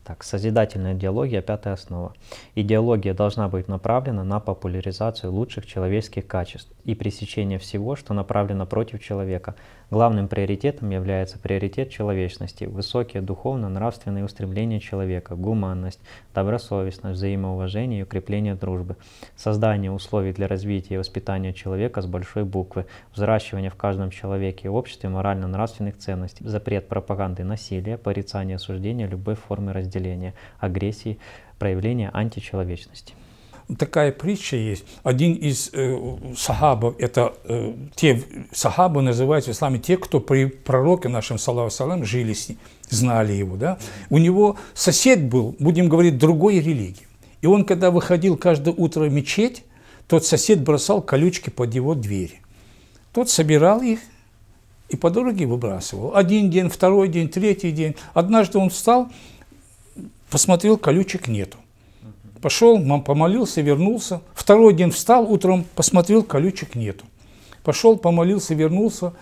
Так, 0.03 0.23
созидательная 0.23 0.95
идеология– 0.95 1.41
пятая 1.41 1.75
основа. 1.75 2.13
Идеология 2.55 3.13
должна 3.13 3.47
быть 3.47 3.69
направлена 3.69 4.25
на 4.25 4.41
популяризацию 4.41 5.31
лучших 5.31 5.65
человеческих 5.65 6.27
качеств 6.27 6.69
и 6.85 6.95
пресечение 6.95 7.59
всего, 7.59 7.95
что 7.95 8.13
направлено 8.13 8.65
против 8.65 9.01
человека, 9.01 9.55
Главным 9.93 10.27
приоритетом 10.27 10.89
является 10.89 11.37
приоритет 11.37 11.91
человечности, 11.91 12.63
высокие 12.63 13.21
духовно-нравственные 13.21 14.25
устремления 14.25 14.79
человека, 14.79 15.35
гуманность, 15.35 15.99
добросовестность, 16.33 17.17
взаимоуважение 17.17 17.99
и 17.99 18.03
укрепление 18.03 18.55
дружбы, 18.55 18.95
создание 19.35 19.91
условий 19.91 20.33
для 20.33 20.47
развития 20.47 20.95
и 20.95 20.97
воспитания 20.97 21.53
человека 21.53 22.01
с 22.01 22.07
большой 22.07 22.43
буквы, 22.43 22.87
взращивание 23.13 23.69
в 23.69 23.75
каждом 23.75 24.09
человеке 24.09 24.61
и 24.65 24.69
обществе 24.69 25.09
морально-нравственных 25.09 25.99
ценностей, 25.99 26.43
запрет 26.47 26.87
пропаганды 26.87 27.43
насилия, 27.43 27.99
порицание 27.99 28.55
осуждения 28.55 29.05
любой 29.05 29.35
формы 29.35 29.73
разделения, 29.73 30.33
агрессии, 30.59 31.19
проявления 31.59 32.09
античеловечности 32.11 33.13
такая 33.77 34.11
притча 34.11 34.55
есть. 34.55 34.83
Один 35.03 35.33
из 35.33 35.69
э, 35.73 35.97
сахабов, 36.37 36.95
это 36.99 37.33
э, 37.45 37.73
те 37.95 38.23
сахабы 38.51 39.01
называются 39.01 39.51
в 39.51 39.53
исламе 39.55 39.79
те, 39.79 39.97
кто 39.97 40.19
при 40.19 40.45
пророке 40.45 41.09
нашем, 41.09 41.37
салам, 41.37 42.05
жили 42.05 42.33
с 42.33 42.49
ним, 42.49 42.57
знали 42.89 43.33
его. 43.33 43.55
Да? 43.55 43.77
У 44.09 44.17
него 44.17 44.57
сосед 44.73 45.23
был, 45.23 45.55
будем 45.59 45.89
говорить, 45.89 46.17
другой 46.17 46.59
религии. 46.59 47.07
И 47.41 47.47
он, 47.47 47.65
когда 47.65 47.91
выходил 47.91 48.37
каждое 48.37 48.73
утро 48.73 49.05
в 49.05 49.13
мечеть, 49.13 49.63
тот 50.07 50.25
сосед 50.25 50.61
бросал 50.61 51.01
колючки 51.01 51.49
под 51.49 51.73
его 51.73 51.95
двери. 51.95 52.41
Тот 53.13 53.29
собирал 53.29 53.81
их 53.81 53.99
и 54.89 54.95
по 54.95 55.09
дороге 55.09 55.45
выбрасывал. 55.45 56.15
Один 56.15 56.49
день, 56.49 56.69
второй 56.69 57.07
день, 57.07 57.29
третий 57.29 57.71
день. 57.71 57.95
Однажды 58.13 58.57
он 58.57 58.69
встал, 58.69 59.09
посмотрел, 60.29 60.77
колючек 60.77 61.27
нету. 61.27 61.57
Пошел, 62.43 62.77
помолился, 62.99 63.61
вернулся. 63.61 64.21
Второй 64.35 64.73
день 64.73 64.91
встал 64.91 65.31
утром, 65.31 65.63
посмотрел, 65.75 66.23
колючек 66.23 66.75
нету. 66.75 67.05
Пошел, 67.63 67.95
помолился, 67.95 68.53
вернулся. 68.53 69.13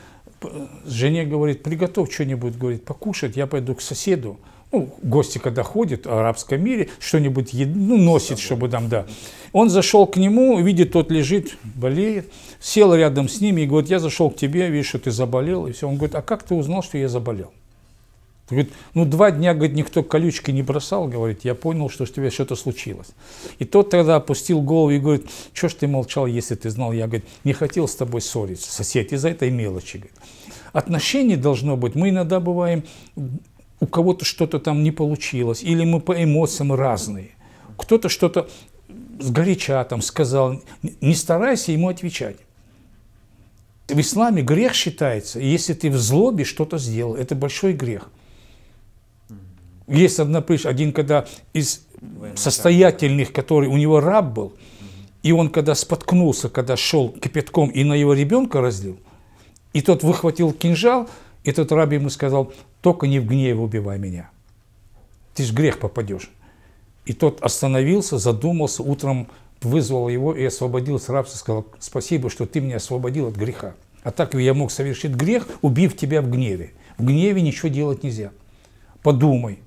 Жене 0.87 1.23
говорит, 1.25 1.61
приготовь 1.61 2.11
что-нибудь, 2.11 2.57
говорит, 2.57 2.83
покушать, 2.83 3.37
я 3.37 3.45
пойду 3.45 3.75
к 3.75 3.81
соседу. 3.81 4.39
Ну, 4.71 4.89
гости, 5.03 5.37
когда 5.37 5.61
ходят 5.61 6.07
в 6.07 6.11
арабском 6.11 6.63
мире, 6.63 6.89
что-нибудь 6.97 7.53
ну, 7.53 7.97
носит, 7.97 8.39
чтобы 8.39 8.69
там, 8.69 8.89
да. 8.89 9.05
Он 9.53 9.69
зашел 9.69 10.07
к 10.07 10.17
нему, 10.17 10.59
видит, 10.59 10.93
тот 10.93 11.11
лежит, 11.11 11.57
болеет, 11.63 12.33
сел 12.59 12.95
рядом 12.95 13.29
с 13.29 13.39
ними 13.39 13.61
и 13.61 13.65
говорит, 13.67 13.91
я 13.91 13.99
зашел 13.99 14.31
к 14.31 14.35
тебе, 14.35 14.67
вижу, 14.71 14.89
что 14.89 14.97
ты 14.97 15.11
заболел, 15.11 15.67
и 15.67 15.73
все. 15.73 15.87
Он 15.87 15.97
говорит, 15.97 16.15
а 16.15 16.23
как 16.23 16.41
ты 16.41 16.55
узнал, 16.55 16.81
что 16.81 16.97
я 16.97 17.07
заболел? 17.07 17.53
Говорит, 18.49 18.73
ну 18.93 19.05
два 19.05 19.31
дня, 19.31 19.53
говорит, 19.53 19.75
никто 19.75 20.03
колючки 20.03 20.51
не 20.51 20.61
бросал, 20.61 21.07
говорит, 21.07 21.45
я 21.45 21.55
понял, 21.55 21.89
что 21.89 22.03
у 22.03 22.07
тебя 22.07 22.29
что-то 22.29 22.55
случилось. 22.55 23.09
И 23.59 23.65
тот 23.65 23.89
тогда 23.89 24.17
опустил 24.17 24.61
голову 24.61 24.91
и 24.91 24.99
говорит, 24.99 25.27
что 25.53 25.69
ж 25.69 25.73
ты 25.75 25.87
молчал, 25.87 26.27
если 26.27 26.55
ты 26.55 26.69
знал? 26.69 26.91
Я, 26.91 27.07
говорит, 27.07 27.25
не 27.45 27.53
хотел 27.53 27.87
с 27.87 27.95
тобой 27.95 28.21
ссориться, 28.21 28.71
сосед, 28.71 29.13
из-за 29.13 29.29
этой 29.29 29.51
мелочи. 29.51 29.97
Говорит. 29.97 30.17
Отношение 30.73 31.37
должно 31.37 31.77
быть, 31.77 31.95
мы 31.95 32.09
иногда 32.09 32.39
бываем, 32.39 32.83
у 33.79 33.87
кого-то 33.87 34.25
что-то 34.25 34.59
там 34.59 34.83
не 34.83 34.91
получилось, 34.91 35.63
или 35.63 35.83
мы 35.83 35.99
по 35.99 36.23
эмоциям 36.23 36.73
разные. 36.73 37.31
Кто-то 37.77 38.09
что-то 38.09 38.49
сгоряча 39.19 39.83
там 39.85 40.01
сказал, 40.01 40.61
не 41.01 41.15
старайся 41.15 41.71
ему 41.71 41.89
отвечать. 41.89 42.37
В 43.87 43.99
исламе 43.99 44.41
грех 44.41 44.73
считается, 44.73 45.39
если 45.39 45.73
ты 45.73 45.89
в 45.89 45.97
злобе 45.97 46.45
что-то 46.45 46.77
сделал, 46.77 47.15
это 47.15 47.35
большой 47.35 47.73
грех. 47.73 48.09
Есть 49.87 50.19
одна 50.19 50.41
притча, 50.41 50.69
один 50.69 50.93
когда 50.93 51.25
из 51.53 51.85
состоятельных, 52.35 53.33
который 53.33 53.67
у 53.67 53.77
него 53.77 53.99
раб 53.99 54.33
был, 54.33 54.53
и 55.23 55.31
он 55.31 55.49
когда 55.49 55.75
споткнулся, 55.75 56.49
когда 56.49 56.75
шел 56.77 57.09
кипятком 57.09 57.69
и 57.69 57.83
на 57.83 57.93
его 57.93 58.13
ребенка 58.13 58.61
разлил, 58.61 58.97
и 59.73 59.81
тот 59.81 60.03
выхватил 60.03 60.51
кинжал 60.51 61.07
И 61.43 61.51
тот 61.51 61.71
раб 61.71 61.91
ему 61.91 62.09
сказал, 62.09 62.53
только 62.81 63.07
не 63.07 63.19
в 63.19 63.25
гневе 63.25 63.55
убивай 63.55 63.97
меня. 63.97 64.29
Ты 65.33 65.43
ж 65.43 65.53
грех 65.53 65.79
попадешь. 65.79 66.29
И 67.05 67.13
тот 67.13 67.41
остановился, 67.41 68.19
задумался, 68.19 68.83
утром 68.83 69.27
вызвал 69.61 70.07
его 70.09 70.35
и 70.35 70.43
освободил 70.43 70.99
с 70.99 71.09
рабства, 71.09 71.37
сказал, 71.37 71.65
спасибо, 71.79 72.29
что 72.29 72.45
ты 72.45 72.59
меня 72.59 72.77
освободил 72.77 73.27
от 73.27 73.35
греха. 73.35 73.73
А 74.03 74.11
так 74.11 74.35
я 74.35 74.53
мог 74.53 74.71
совершить 74.71 75.13
грех, 75.13 75.47
убив 75.61 75.95
тебя 75.95 76.21
в 76.21 76.29
гневе. 76.29 76.73
В 76.97 77.05
гневе 77.05 77.41
ничего 77.41 77.69
делать 77.69 78.03
нельзя. 78.03 78.31
Подумай, 79.01 79.59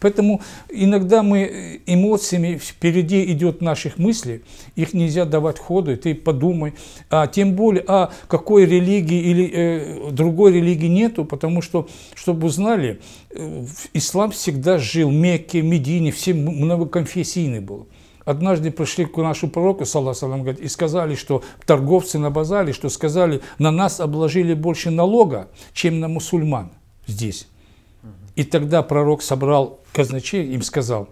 Поэтому 0.00 0.42
иногда 0.68 1.22
мы 1.22 1.80
эмоциями 1.86 2.58
впереди 2.58 3.24
идет 3.32 3.60
наших 3.60 3.98
мыслей, 3.98 4.42
их 4.76 4.92
нельзя 4.92 5.24
давать 5.24 5.58
ходу, 5.58 5.92
и 5.92 5.96
ты 5.96 6.14
подумай. 6.14 6.74
А 7.10 7.26
тем 7.26 7.54
более, 7.54 7.84
а 7.86 8.12
какой 8.28 8.66
религии 8.66 9.20
или 9.20 9.50
э, 9.52 10.10
другой 10.10 10.52
религии 10.52 10.88
нету, 10.88 11.24
потому 11.24 11.62
что, 11.62 11.88
чтобы 12.14 12.46
узнали, 12.48 13.00
э, 13.30 13.64
ислам 13.94 14.30
всегда 14.30 14.78
жил, 14.78 15.10
Мекке, 15.10 15.62
Медине, 15.62 16.12
все 16.12 16.34
многоконфессийный 16.34 17.60
был. 17.60 17.88
Однажды 18.24 18.70
пришли 18.70 19.04
к 19.04 19.16
нашему 19.18 19.52
пророку, 19.52 19.84
саллаху 19.84 20.50
и 20.50 20.68
сказали, 20.68 21.14
что 21.14 21.42
торговцы 21.66 22.18
на 22.18 22.30
базаре, 22.30 22.72
что 22.72 22.88
сказали, 22.88 23.42
на 23.58 23.70
нас 23.70 24.00
обложили 24.00 24.54
больше 24.54 24.90
налога, 24.90 25.48
чем 25.74 26.00
на 26.00 26.08
мусульман 26.08 26.70
здесь. 27.06 27.48
И 28.36 28.44
тогда 28.44 28.82
пророк 28.82 29.22
собрал 29.22 29.80
казначей, 29.92 30.52
им 30.52 30.62
сказал, 30.62 31.08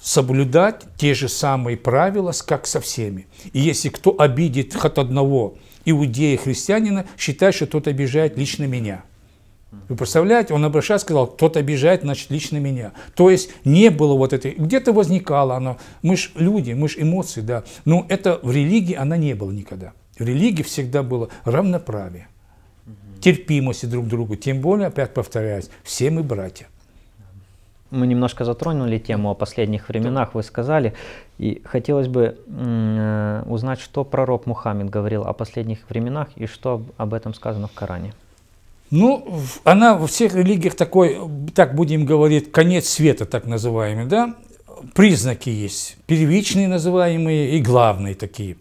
соблюдать 0.00 0.84
те 0.96 1.14
же 1.14 1.28
самые 1.28 1.76
правила, 1.76 2.32
как 2.46 2.66
со 2.66 2.80
всеми. 2.80 3.26
И 3.52 3.60
если 3.60 3.88
кто 3.88 4.14
обидит 4.18 4.74
хоть 4.74 4.96
одного 4.98 5.56
иудея, 5.84 6.38
христианина, 6.38 7.06
считай, 7.18 7.52
что 7.52 7.66
тот 7.66 7.88
обижает 7.88 8.36
лично 8.38 8.64
меня. 8.64 9.04
Вы 9.88 9.96
представляете, 9.96 10.54
он 10.54 10.64
обращался, 10.64 11.04
сказал, 11.04 11.26
тот 11.26 11.58
обижает, 11.58 12.00
значит, 12.00 12.30
лично 12.30 12.56
меня. 12.56 12.92
То 13.14 13.28
есть 13.28 13.50
не 13.64 13.90
было 13.90 14.14
вот 14.14 14.32
этой, 14.32 14.52
где-то 14.52 14.94
возникало 14.94 15.56
оно, 15.56 15.76
мы 16.00 16.16
ж 16.16 16.30
люди, 16.36 16.72
мы 16.72 16.88
ж 16.88 16.96
эмоции, 16.98 17.42
да, 17.42 17.64
но 17.84 18.06
это 18.08 18.40
в 18.42 18.50
религии 18.50 18.94
она 18.94 19.18
не 19.18 19.34
было 19.34 19.50
никогда. 19.50 19.92
В 20.18 20.22
религии 20.22 20.62
всегда 20.62 21.02
было 21.02 21.28
равноправие 21.44 22.28
терпимости 23.20 23.86
друг 23.86 24.06
к 24.06 24.08
другу. 24.08 24.36
Тем 24.36 24.60
более, 24.60 24.88
опять 24.88 25.14
повторяюсь, 25.14 25.70
все 25.82 26.10
мы 26.10 26.22
братья. 26.22 26.66
Мы 27.90 28.06
немножко 28.06 28.44
затронули 28.44 28.98
тему 28.98 29.30
о 29.30 29.34
последних 29.34 29.88
временах, 29.88 30.34
вы 30.34 30.42
сказали. 30.42 30.92
И 31.38 31.62
хотелось 31.64 32.08
бы 32.08 32.36
э, 32.46 33.42
узнать, 33.46 33.80
что 33.80 34.04
пророк 34.04 34.44
Мухаммед 34.44 34.90
говорил 34.90 35.22
о 35.22 35.32
последних 35.32 35.88
временах 35.88 36.28
и 36.36 36.46
что 36.46 36.82
об 36.98 37.14
этом 37.14 37.32
сказано 37.32 37.66
в 37.66 37.72
Коране. 37.72 38.12
Ну, 38.90 39.26
она 39.64 39.94
во 39.94 40.06
всех 40.06 40.34
религиях 40.34 40.74
такой, 40.74 41.18
так 41.54 41.74
будем 41.74 42.06
говорить, 42.06 42.52
конец 42.52 42.88
света, 42.88 43.26
так 43.26 43.46
называемый, 43.46 44.06
да? 44.06 44.34
Признаки 44.94 45.50
есть, 45.50 45.96
первичные 46.06 46.68
называемые 46.68 47.56
и 47.56 47.60
главные 47.60 48.14
такие. 48.14 48.56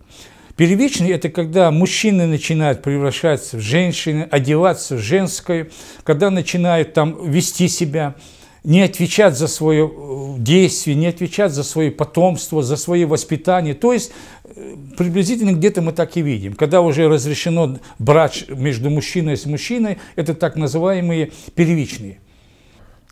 Первичный– 0.57 1.11
это 1.11 1.29
когда 1.29 1.69
мужчины 1.69 2.25
начинают 2.25 2.81
превращаться 2.81 3.57
в 3.57 3.61
женщины, 3.61 4.27
одеваться 4.29 4.95
в 4.95 4.99
женское, 4.99 5.69
когда 6.03 6.31
начинают 6.31 6.93
там 6.93 7.29
вести 7.29 7.67
себя, 7.67 8.15
не 8.63 8.81
отвечать 8.81 9.37
за 9.37 9.47
свое 9.47 9.85
э, 9.87 10.33
действие, 10.39 10.97
не 10.97 11.05
отвечать 11.05 11.53
за 11.53 11.63
свое 11.63 11.91
потомство, 11.91 12.63
за 12.63 12.75
свое 12.75 13.05
воспитание. 13.05 13.75
То 13.75 13.93
есть 13.93 14.11
э, 14.43 14.75
приблизительно 14.97 15.51
где-то 15.51 15.83
мы 15.83 15.93
так 15.93 16.17
и 16.17 16.23
видим. 16.23 16.55
Когда 16.55 16.81
уже 16.81 17.07
разрешено 17.07 17.77
брать 17.99 18.45
между 18.49 18.89
мужчиной 18.89 19.35
и 19.35 19.49
мужчиной, 19.49 19.99
это 20.15 20.33
так 20.33 20.55
называемые 20.55 21.31
первичные. 21.53 22.17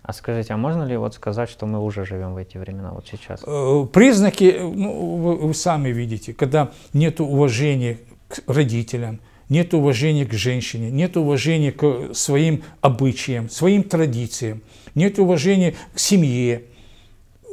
А 0.08 0.14
скажите, 0.14 0.54
а 0.54 0.58
можно 0.58 0.84
ли 0.84 0.96
вот 0.98 1.16
сказать, 1.16 1.50
что 1.50 1.66
мы 1.66 1.80
уже 1.84 2.06
живем 2.06 2.36
в 2.36 2.38
эти 2.38 2.58
времена, 2.58 2.92
вот 2.92 3.08
сейчас? 3.10 3.42
Э, 3.44 3.88
признаки, 3.92 4.56
ну, 4.62 5.16
вы, 5.16 5.36
вы 5.36 5.54
сами 5.56 5.90
видите, 5.90 6.32
когда 6.32 6.72
нет 6.94 7.20
уважения 7.20 7.98
к 8.28 8.44
родителям, 8.46 9.20
нет 9.50 9.74
уважения 9.74 10.26
к 10.26 10.34
женщине, 10.34 10.92
нет 10.92 11.18
уважения 11.18 11.72
к 11.72 12.14
своим 12.14 12.62
обычаям, 12.82 13.50
своим 13.50 13.82
традициям, 13.82 14.62
нет 14.94 15.18
уважения 15.18 15.74
к 15.96 15.98
семье, 15.98 16.66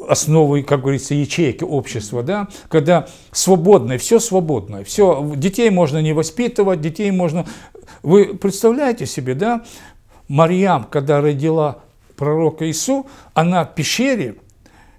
основой, 0.07 0.62
как 0.62 0.83
говорится, 0.83 1.15
ячейки 1.15 1.65
общества, 1.65 2.23
да, 2.23 2.49
когда 2.69 3.09
свободное, 3.31 3.97
все 3.97 4.21
свободное, 4.21 4.85
все, 4.85 5.33
детей 5.37 5.71
можно 5.71 6.03
не 6.03 6.12
воспитывать, 6.12 6.83
детей 6.83 7.11
можно... 7.12 7.47
Вы 8.03 8.35
представляете 8.35 9.07
себе, 9.07 9.35
да, 9.35 9.65
Марьям, 10.29 10.85
когда 10.85 11.23
родила 11.23 11.83
пророка 12.16 12.70
Ису, 12.70 13.07
она 13.35 13.64
в 13.64 13.75
пещере 13.75 14.37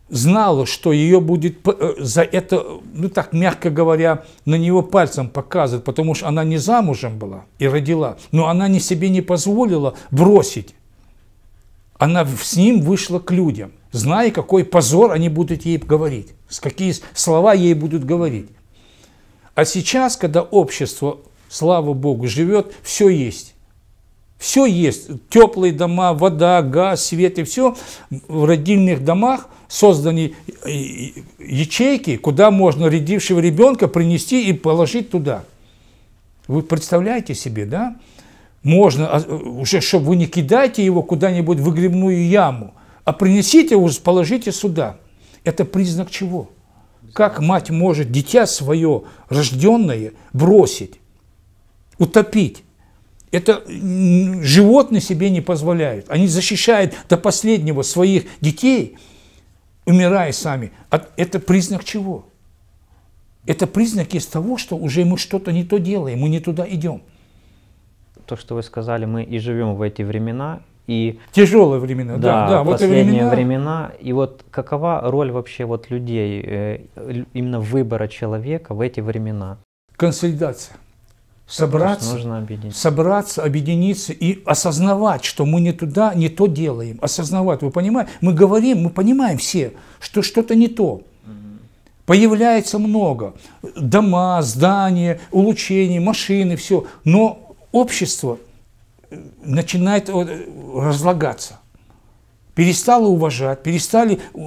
знала, 0.09 0.65
что 0.65 0.91
ее 0.91 1.19
будет 1.19 1.67
э, 1.67 1.95
за 1.97 2.21
это, 2.21 2.63
ну 2.93 3.09
так 3.09 3.33
мягко 3.33 3.69
говоря, 3.69 4.25
на 4.45 4.55
него 4.55 4.83
пальцем 4.83 5.27
показывать, 5.29 5.83
потому 5.83 6.13
что 6.13 6.27
она 6.27 6.43
не 6.43 6.57
замужем 6.57 7.17
была 7.17 7.45
и 7.59 7.67
родила, 7.67 8.17
но 8.31 8.47
она 8.47 8.67
не 8.67 8.79
себе 8.79 9.09
не 9.09 9.21
позволила 9.21 9.95
бросить. 10.11 10.75
Она 11.97 12.25
с 12.25 12.55
ним 12.55 12.81
вышла 12.81 13.19
к 13.19 13.31
людям, 13.31 13.71
зная, 13.91 14.31
какой 14.31 14.65
позор 14.65 15.11
они 15.11 15.29
будут 15.29 15.65
ей 15.65 15.77
говорить, 15.77 16.29
какие 16.59 16.93
слова 17.13 17.53
ей 17.53 17.73
будут 17.73 18.03
говорить. 18.03 18.49
А 19.55 19.65
сейчас, 19.65 20.17
когда 20.17 20.41
общество, 20.41 21.19
слава 21.47 21.93
Богу, 21.93 22.27
живет, 22.27 22.73
все 22.83 23.09
есть. 23.09 23.52
Все 24.43 24.65
есть. 24.65 25.07
Теплые 25.29 25.71
дома, 25.71 26.11
вода, 26.11 26.61
газ, 26.61 27.05
свет 27.05 27.39
и 27.39 27.43
все. 27.43 27.77
В 28.27 28.43
родильных 28.43 29.01
домах 29.01 29.47
созданы 29.69 30.35
ячейки, 31.39 32.17
куда 32.17 32.51
можно 32.51 32.89
родившего 32.89 33.39
ребенка 33.39 33.87
принести 33.87 34.49
и 34.49 34.51
положить 34.51 35.11
туда. 35.11 35.45
Вы 36.47 36.61
представляете 36.61 37.35
себе, 37.35 37.65
да? 37.65 37.95
Можно, 38.63 39.07
а, 39.07 39.21
уже, 39.21 39.79
чтобы 39.79 40.07
вы 40.07 40.17
не 40.17 40.27
кидайте 40.27 40.83
его 40.83 41.03
куда-нибудь 41.03 41.59
в 41.59 41.63
выгребную 41.63 42.27
яму, 42.27 42.73
а 43.05 43.13
принесите 43.13 43.75
его, 43.75 43.89
положите 44.03 44.51
сюда. 44.51 44.97
Это 45.45 45.63
признак 45.63 46.11
чего? 46.11 46.49
Как 47.13 47.39
мать 47.39 47.69
может 47.69 48.11
дитя 48.11 48.45
свое, 48.45 49.03
рожденное, 49.29 50.11
бросить, 50.33 50.99
утопить? 51.97 52.65
Это 53.33 53.63
животные 54.43 55.01
себе 55.01 55.31
не 55.31 55.41
позволяют. 55.41 56.05
Они 56.07 56.27
защищают 56.27 56.93
до 57.09 57.17
последнего 57.17 57.81
своих 57.81 58.25
детей, 58.41 58.99
умирая 59.87 60.31
сами. 60.31 60.71
Это 61.17 61.39
признак 61.39 61.83
чего? 61.83 62.25
Это 63.47 63.65
признак 63.65 64.13
из 64.13 64.27
того, 64.27 64.57
что 64.57 64.77
уже 64.77 65.03
мы 65.03 65.17
что-то 65.17 65.51
не 65.51 65.63
то 65.63 65.79
делаем, 65.79 66.19
мы 66.19 66.29
не 66.29 66.39
туда 66.39 66.63
идем. 66.69 67.01
То, 68.27 68.35
что 68.35 68.53
вы 68.53 68.61
сказали, 68.61 69.05
мы 69.05 69.23
и 69.23 69.39
живем 69.39 69.73
в 69.73 69.81
эти 69.81 70.03
времена, 70.03 70.61
и 70.85 71.19
тяжелые 71.31 71.79
времена, 71.79 72.17
да, 72.17 72.47
да, 72.47 72.63
да 72.63 72.63
последние 72.63 73.27
времена. 73.27 73.29
времена. 73.29 73.91
И 73.99 74.13
вот 74.13 74.45
какова 74.51 75.01
роль 75.09 75.31
вообще 75.31 75.65
вот 75.65 75.89
людей, 75.89 76.43
э, 76.45 77.25
именно 77.33 77.59
выбора 77.59 78.07
человека 78.07 78.75
в 78.75 78.81
эти 78.81 78.99
времена? 78.99 79.57
Консолидация 79.95 80.77
собраться, 81.47 82.13
нужно 82.13 82.37
объединиться. 82.39 82.79
собраться, 82.79 83.43
объединиться 83.43 84.13
и 84.13 84.43
осознавать, 84.45 85.23
что 85.23 85.45
мы 85.45 85.61
не 85.61 85.71
туда, 85.71 86.13
не 86.13 86.29
то 86.29 86.47
делаем. 86.47 86.97
Осознавать, 87.01 87.61
вы 87.61 87.71
понимаете? 87.71 88.11
Мы 88.21 88.33
говорим, 88.33 88.83
мы 88.83 88.89
понимаем 88.89 89.37
все, 89.37 89.73
что 89.99 90.21
что-то 90.21 90.55
не 90.55 90.67
то. 90.67 91.01
Появляется 92.05 92.79
много. 92.79 93.33
Дома, 93.77 94.41
здания, 94.41 95.21
улучшения, 95.31 96.01
машины, 96.01 96.57
все. 96.57 96.85
Но 97.05 97.55
общество 97.71 98.39
начинает 99.41 100.09
э, 100.09 100.45
разлагаться 100.75 101.59
перестали 102.55 103.05
уважать, 103.05 103.63
перестали 103.63 104.19
э, 104.33 104.39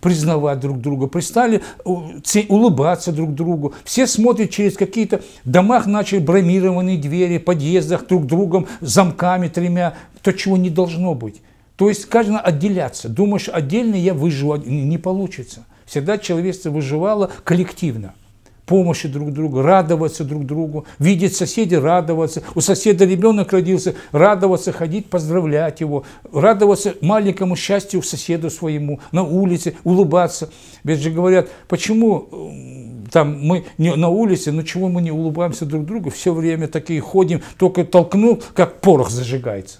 признавать 0.00 0.60
друг 0.60 0.80
друга, 0.80 1.08
перестали 1.08 1.62
э, 1.84 2.42
улыбаться 2.48 3.12
друг 3.12 3.34
другу. 3.34 3.74
Все 3.84 4.06
смотрят 4.06 4.50
через 4.50 4.76
какие-то... 4.76 5.20
В 5.44 5.50
домах 5.50 5.86
начали 5.86 6.20
бронированные 6.20 6.98
двери, 6.98 7.38
подъездах 7.38 8.06
друг 8.06 8.26
другом, 8.26 8.66
замками 8.80 9.48
тремя. 9.48 9.94
То, 10.22 10.32
чего 10.32 10.56
не 10.56 10.70
должно 10.70 11.14
быть. 11.14 11.42
То 11.76 11.88
есть 11.88 12.06
каждый 12.06 12.38
отделяться. 12.38 13.08
Думаешь, 13.08 13.48
отдельно 13.48 13.94
я 13.94 14.14
выживу, 14.14 14.56
не 14.56 14.98
получится. 14.98 15.64
Всегда 15.86 16.18
человечество 16.18 16.70
выживало 16.70 17.30
коллективно. 17.44 18.14
Помощи 18.68 19.08
друг 19.08 19.32
другу, 19.32 19.62
радоваться 19.62 20.22
друг 20.24 20.44
другу, 20.46 20.84
видеть 20.98 21.34
соседей, 21.34 21.78
радоваться. 21.78 22.42
У 22.54 22.60
соседа 22.60 23.04
ребенок 23.04 23.52
родился, 23.52 23.94
радоваться, 24.12 24.72
ходить, 24.72 25.06
поздравлять 25.10 25.80
его, 25.80 26.04
радоваться 26.32 26.94
маленькому 27.00 27.56
счастью 27.56 28.02
соседу 28.02 28.50
своему, 28.50 29.00
на 29.10 29.22
улице, 29.24 29.74
улыбаться. 29.84 30.50
Ведь 30.84 31.00
же 31.00 31.10
говорят, 31.10 31.48
почему 31.66 32.28
там 33.10 33.40
мы 33.42 33.64
не 33.78 33.94
на 33.96 34.08
улице, 34.08 34.52
но 34.52 34.62
чего 34.62 34.88
мы 34.88 35.00
не 35.00 35.10
улыбаемся 35.10 35.64
друг 35.64 35.86
другу, 35.86 36.10
все 36.10 36.34
время 36.34 36.68
такие 36.68 37.00
ходим, 37.00 37.40
только 37.58 37.84
толкнул, 37.84 38.42
как 38.54 38.80
порох 38.80 39.10
зажигается. 39.10 39.78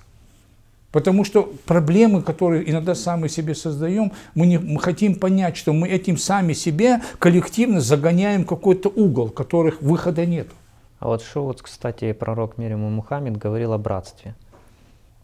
Потому 0.91 1.25
что 1.25 1.53
проблемы, 1.67 2.23
которые 2.23 2.69
иногда 2.71 2.95
сами 2.95 3.29
себе 3.29 3.55
создаем, 3.55 4.13
мы, 4.35 4.47
не, 4.47 4.59
мы 4.59 4.81
хотим 4.81 5.17
понять, 5.17 5.57
что 5.57 5.73
мы 5.73 5.87
этим 5.89 6.17
сами 6.17 6.55
себе 6.55 7.03
коллективно 7.19 7.81
загоняем 7.81 8.45
какой-то 8.45 8.89
угол, 8.89 9.29
которых 9.29 9.83
выхода 9.83 10.25
нет. 10.25 10.49
А 10.99 11.09
вот 11.09 11.23
что 11.23 11.45
вот, 11.45 11.61
кстати, 11.63 12.13
пророк 12.13 12.57
Мириму 12.57 12.89
Мухаммед 12.91 13.37
говорил 13.37 13.73
о 13.75 13.79
братстве. 13.79 14.35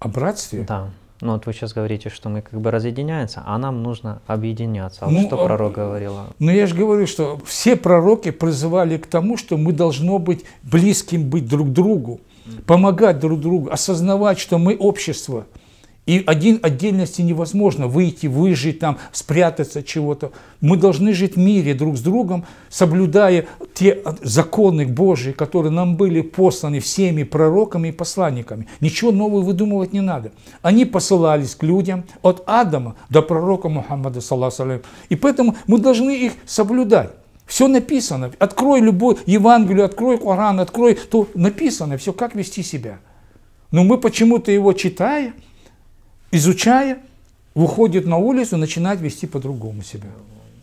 О 0.00 0.08
братстве? 0.08 0.64
Да. 0.68 0.90
Ну 1.20 1.32
вот 1.32 1.46
вы 1.46 1.54
сейчас 1.54 1.72
говорите, 1.72 2.10
что 2.10 2.28
мы 2.28 2.42
как 2.42 2.60
бы 2.60 2.70
разъединяемся, 2.70 3.42
а 3.46 3.56
нам 3.56 3.82
нужно 3.82 4.20
объединяться. 4.26 5.06
А 5.06 5.10
ну, 5.10 5.26
что 5.26 5.40
а 5.40 5.46
пророк 5.46 5.72
говорил? 5.72 6.14
Ну 6.38 6.50
я 6.50 6.66
же 6.66 6.74
говорю, 6.74 7.06
что 7.06 7.40
все 7.46 7.76
пророки 7.76 8.30
призывали 8.30 8.98
к 8.98 9.06
тому, 9.06 9.38
что 9.38 9.56
мы 9.56 9.72
должно 9.72 10.18
быть 10.18 10.44
близким 10.62 11.30
быть 11.30 11.48
друг 11.48 11.72
другу, 11.72 12.20
помогать 12.66 13.18
друг 13.18 13.40
другу, 13.40 13.70
осознавать, 13.70 14.38
что 14.38 14.58
мы 14.58 14.76
общество– 14.76 15.46
и 16.06 16.22
один 16.26 16.60
отдельности 16.62 17.22
невозможно 17.22 17.86
выйти, 17.86 18.26
выжить 18.26 18.78
там, 18.78 18.98
спрятаться 19.12 19.82
чего-то. 19.82 20.32
Мы 20.60 20.76
должны 20.76 21.14
жить 21.14 21.36
в 21.36 21.38
мире 21.38 21.72
друг 21.72 21.96
с 21.96 22.00
другом, 22.00 22.44
соблюдая 22.68 23.46
те 23.72 24.02
законы 24.22 24.86
Божьи, 24.86 25.32
которые 25.32 25.72
нам 25.72 25.96
были 25.96 26.20
посланы 26.20 26.80
всеми 26.80 27.22
пророками 27.22 27.88
и 27.88 27.92
посланниками. 27.92 28.68
Ничего 28.80 29.12
нового 29.12 29.40
выдумывать 29.40 29.94
не 29.94 30.02
надо. 30.02 30.32
Они 30.60 30.84
посылались 30.84 31.54
к 31.54 31.62
людям 31.62 32.04
от 32.20 32.42
Адама 32.46 32.96
до 33.08 33.22
пророка 33.22 33.70
Мухаммада, 33.70 34.20
саллаху 34.20 34.82
И 35.08 35.16
поэтому 35.16 35.56
мы 35.66 35.78
должны 35.78 36.10
их 36.10 36.32
соблюдать. 36.44 37.12
Все 37.46 37.68
написано. 37.68 38.32
Открой 38.38 38.80
любой 38.80 39.18
Евангелие, 39.26 39.84
открой 39.84 40.18
Коран, 40.18 40.60
открой, 40.60 40.94
то 40.94 41.28
написано 41.34 41.98
все, 41.98 42.12
как 42.12 42.34
вести 42.34 42.62
себя. 42.62 42.98
Но 43.70 43.84
мы 43.84 43.98
почему-то 43.98 44.50
его 44.50 44.72
читая, 44.72 45.34
изучая, 46.30 46.98
выходит 47.54 48.06
на 48.06 48.16
улицу, 48.16 48.56
начинает 48.56 49.00
вести 49.00 49.26
по-другому 49.26 49.82
себя. 49.82 50.08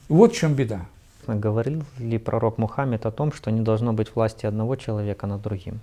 Вот 0.10 0.34
в 0.34 0.36
чем 0.36 0.54
беда. 0.54 0.86
Говорил 1.28 1.84
ли 2.00 2.18
пророк 2.18 2.58
Мухаммед 2.58 3.06
о 3.06 3.12
том, 3.12 3.32
что 3.32 3.52
не 3.52 3.62
должно 3.62 3.94
быть 3.94 4.16
власти 4.16 4.46
одного 4.46 4.76
человека 4.76 5.28
над 5.28 5.42
другим? 5.42 5.80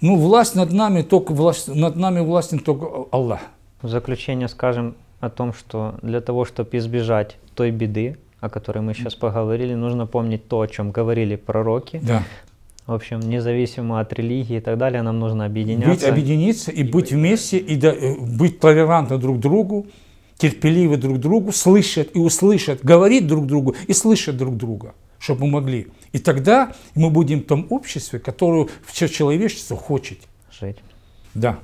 Ну, 0.00 0.16
власть 0.16 0.54
над 0.54 0.72
нами, 0.72 1.02
только 1.02 1.32
власть, 1.32 1.68
над 1.68 1.96
нами 1.96 2.20
властен 2.20 2.58
только 2.58 3.06
Аллах. 3.12 3.40
В 3.82 3.88
заключение 3.88 4.48
скажем 4.48 4.94
о 5.20 5.30
том, 5.30 5.52
что 5.52 5.94
для 6.02 6.20
того, 6.20 6.44
чтобы 6.44 6.76
избежать 6.76 7.36
той 7.54 7.70
беды, 7.70 8.16
о 8.46 8.48
которой 8.48 8.80
мы 8.80 8.94
сейчас 8.94 9.14
поговорили, 9.14 9.74
нужно 9.74 10.06
помнить 10.06 10.48
то, 10.48 10.60
о 10.60 10.66
чем 10.66 10.90
говорили 10.90 11.36
пророки, 11.36 12.00
да. 12.02 12.22
В 12.86 12.92
общем, 12.92 13.18
независимо 13.18 13.98
от 13.98 14.12
религии 14.12 14.58
и 14.58 14.60
так 14.60 14.78
далее, 14.78 15.02
нам 15.02 15.18
нужно 15.18 15.44
объединяться. 15.44 15.90
Быть, 15.90 16.04
объединиться 16.04 16.70
и, 16.70 16.82
и 16.82 16.84
быть 16.84 17.10
вместе, 17.10 17.58
и 17.58 17.74
да, 17.74 17.92
э, 17.92 18.14
быть 18.14 18.60
толерантны 18.60 19.18
друг 19.18 19.40
другу, 19.40 19.86
терпеливы 20.38 20.96
друг 20.96 21.18
другу, 21.18 21.50
слышать 21.50 22.10
и 22.14 22.18
услышать, 22.18 22.84
говорить 22.84 23.26
друг 23.26 23.46
другу 23.46 23.74
и 23.88 23.92
слышать 23.92 24.36
друг 24.36 24.56
друга, 24.56 24.94
чтобы 25.18 25.46
мы 25.46 25.60
могли. 25.60 25.88
И 26.12 26.20
тогда 26.20 26.74
мы 26.94 27.10
будем 27.10 27.40
в 27.40 27.46
том 27.46 27.66
обществе, 27.70 28.20
которое 28.20 28.68
все 28.86 29.08
человечество 29.08 29.76
хочет. 29.76 30.18
Жить. 30.60 30.76
Да. 31.34 31.58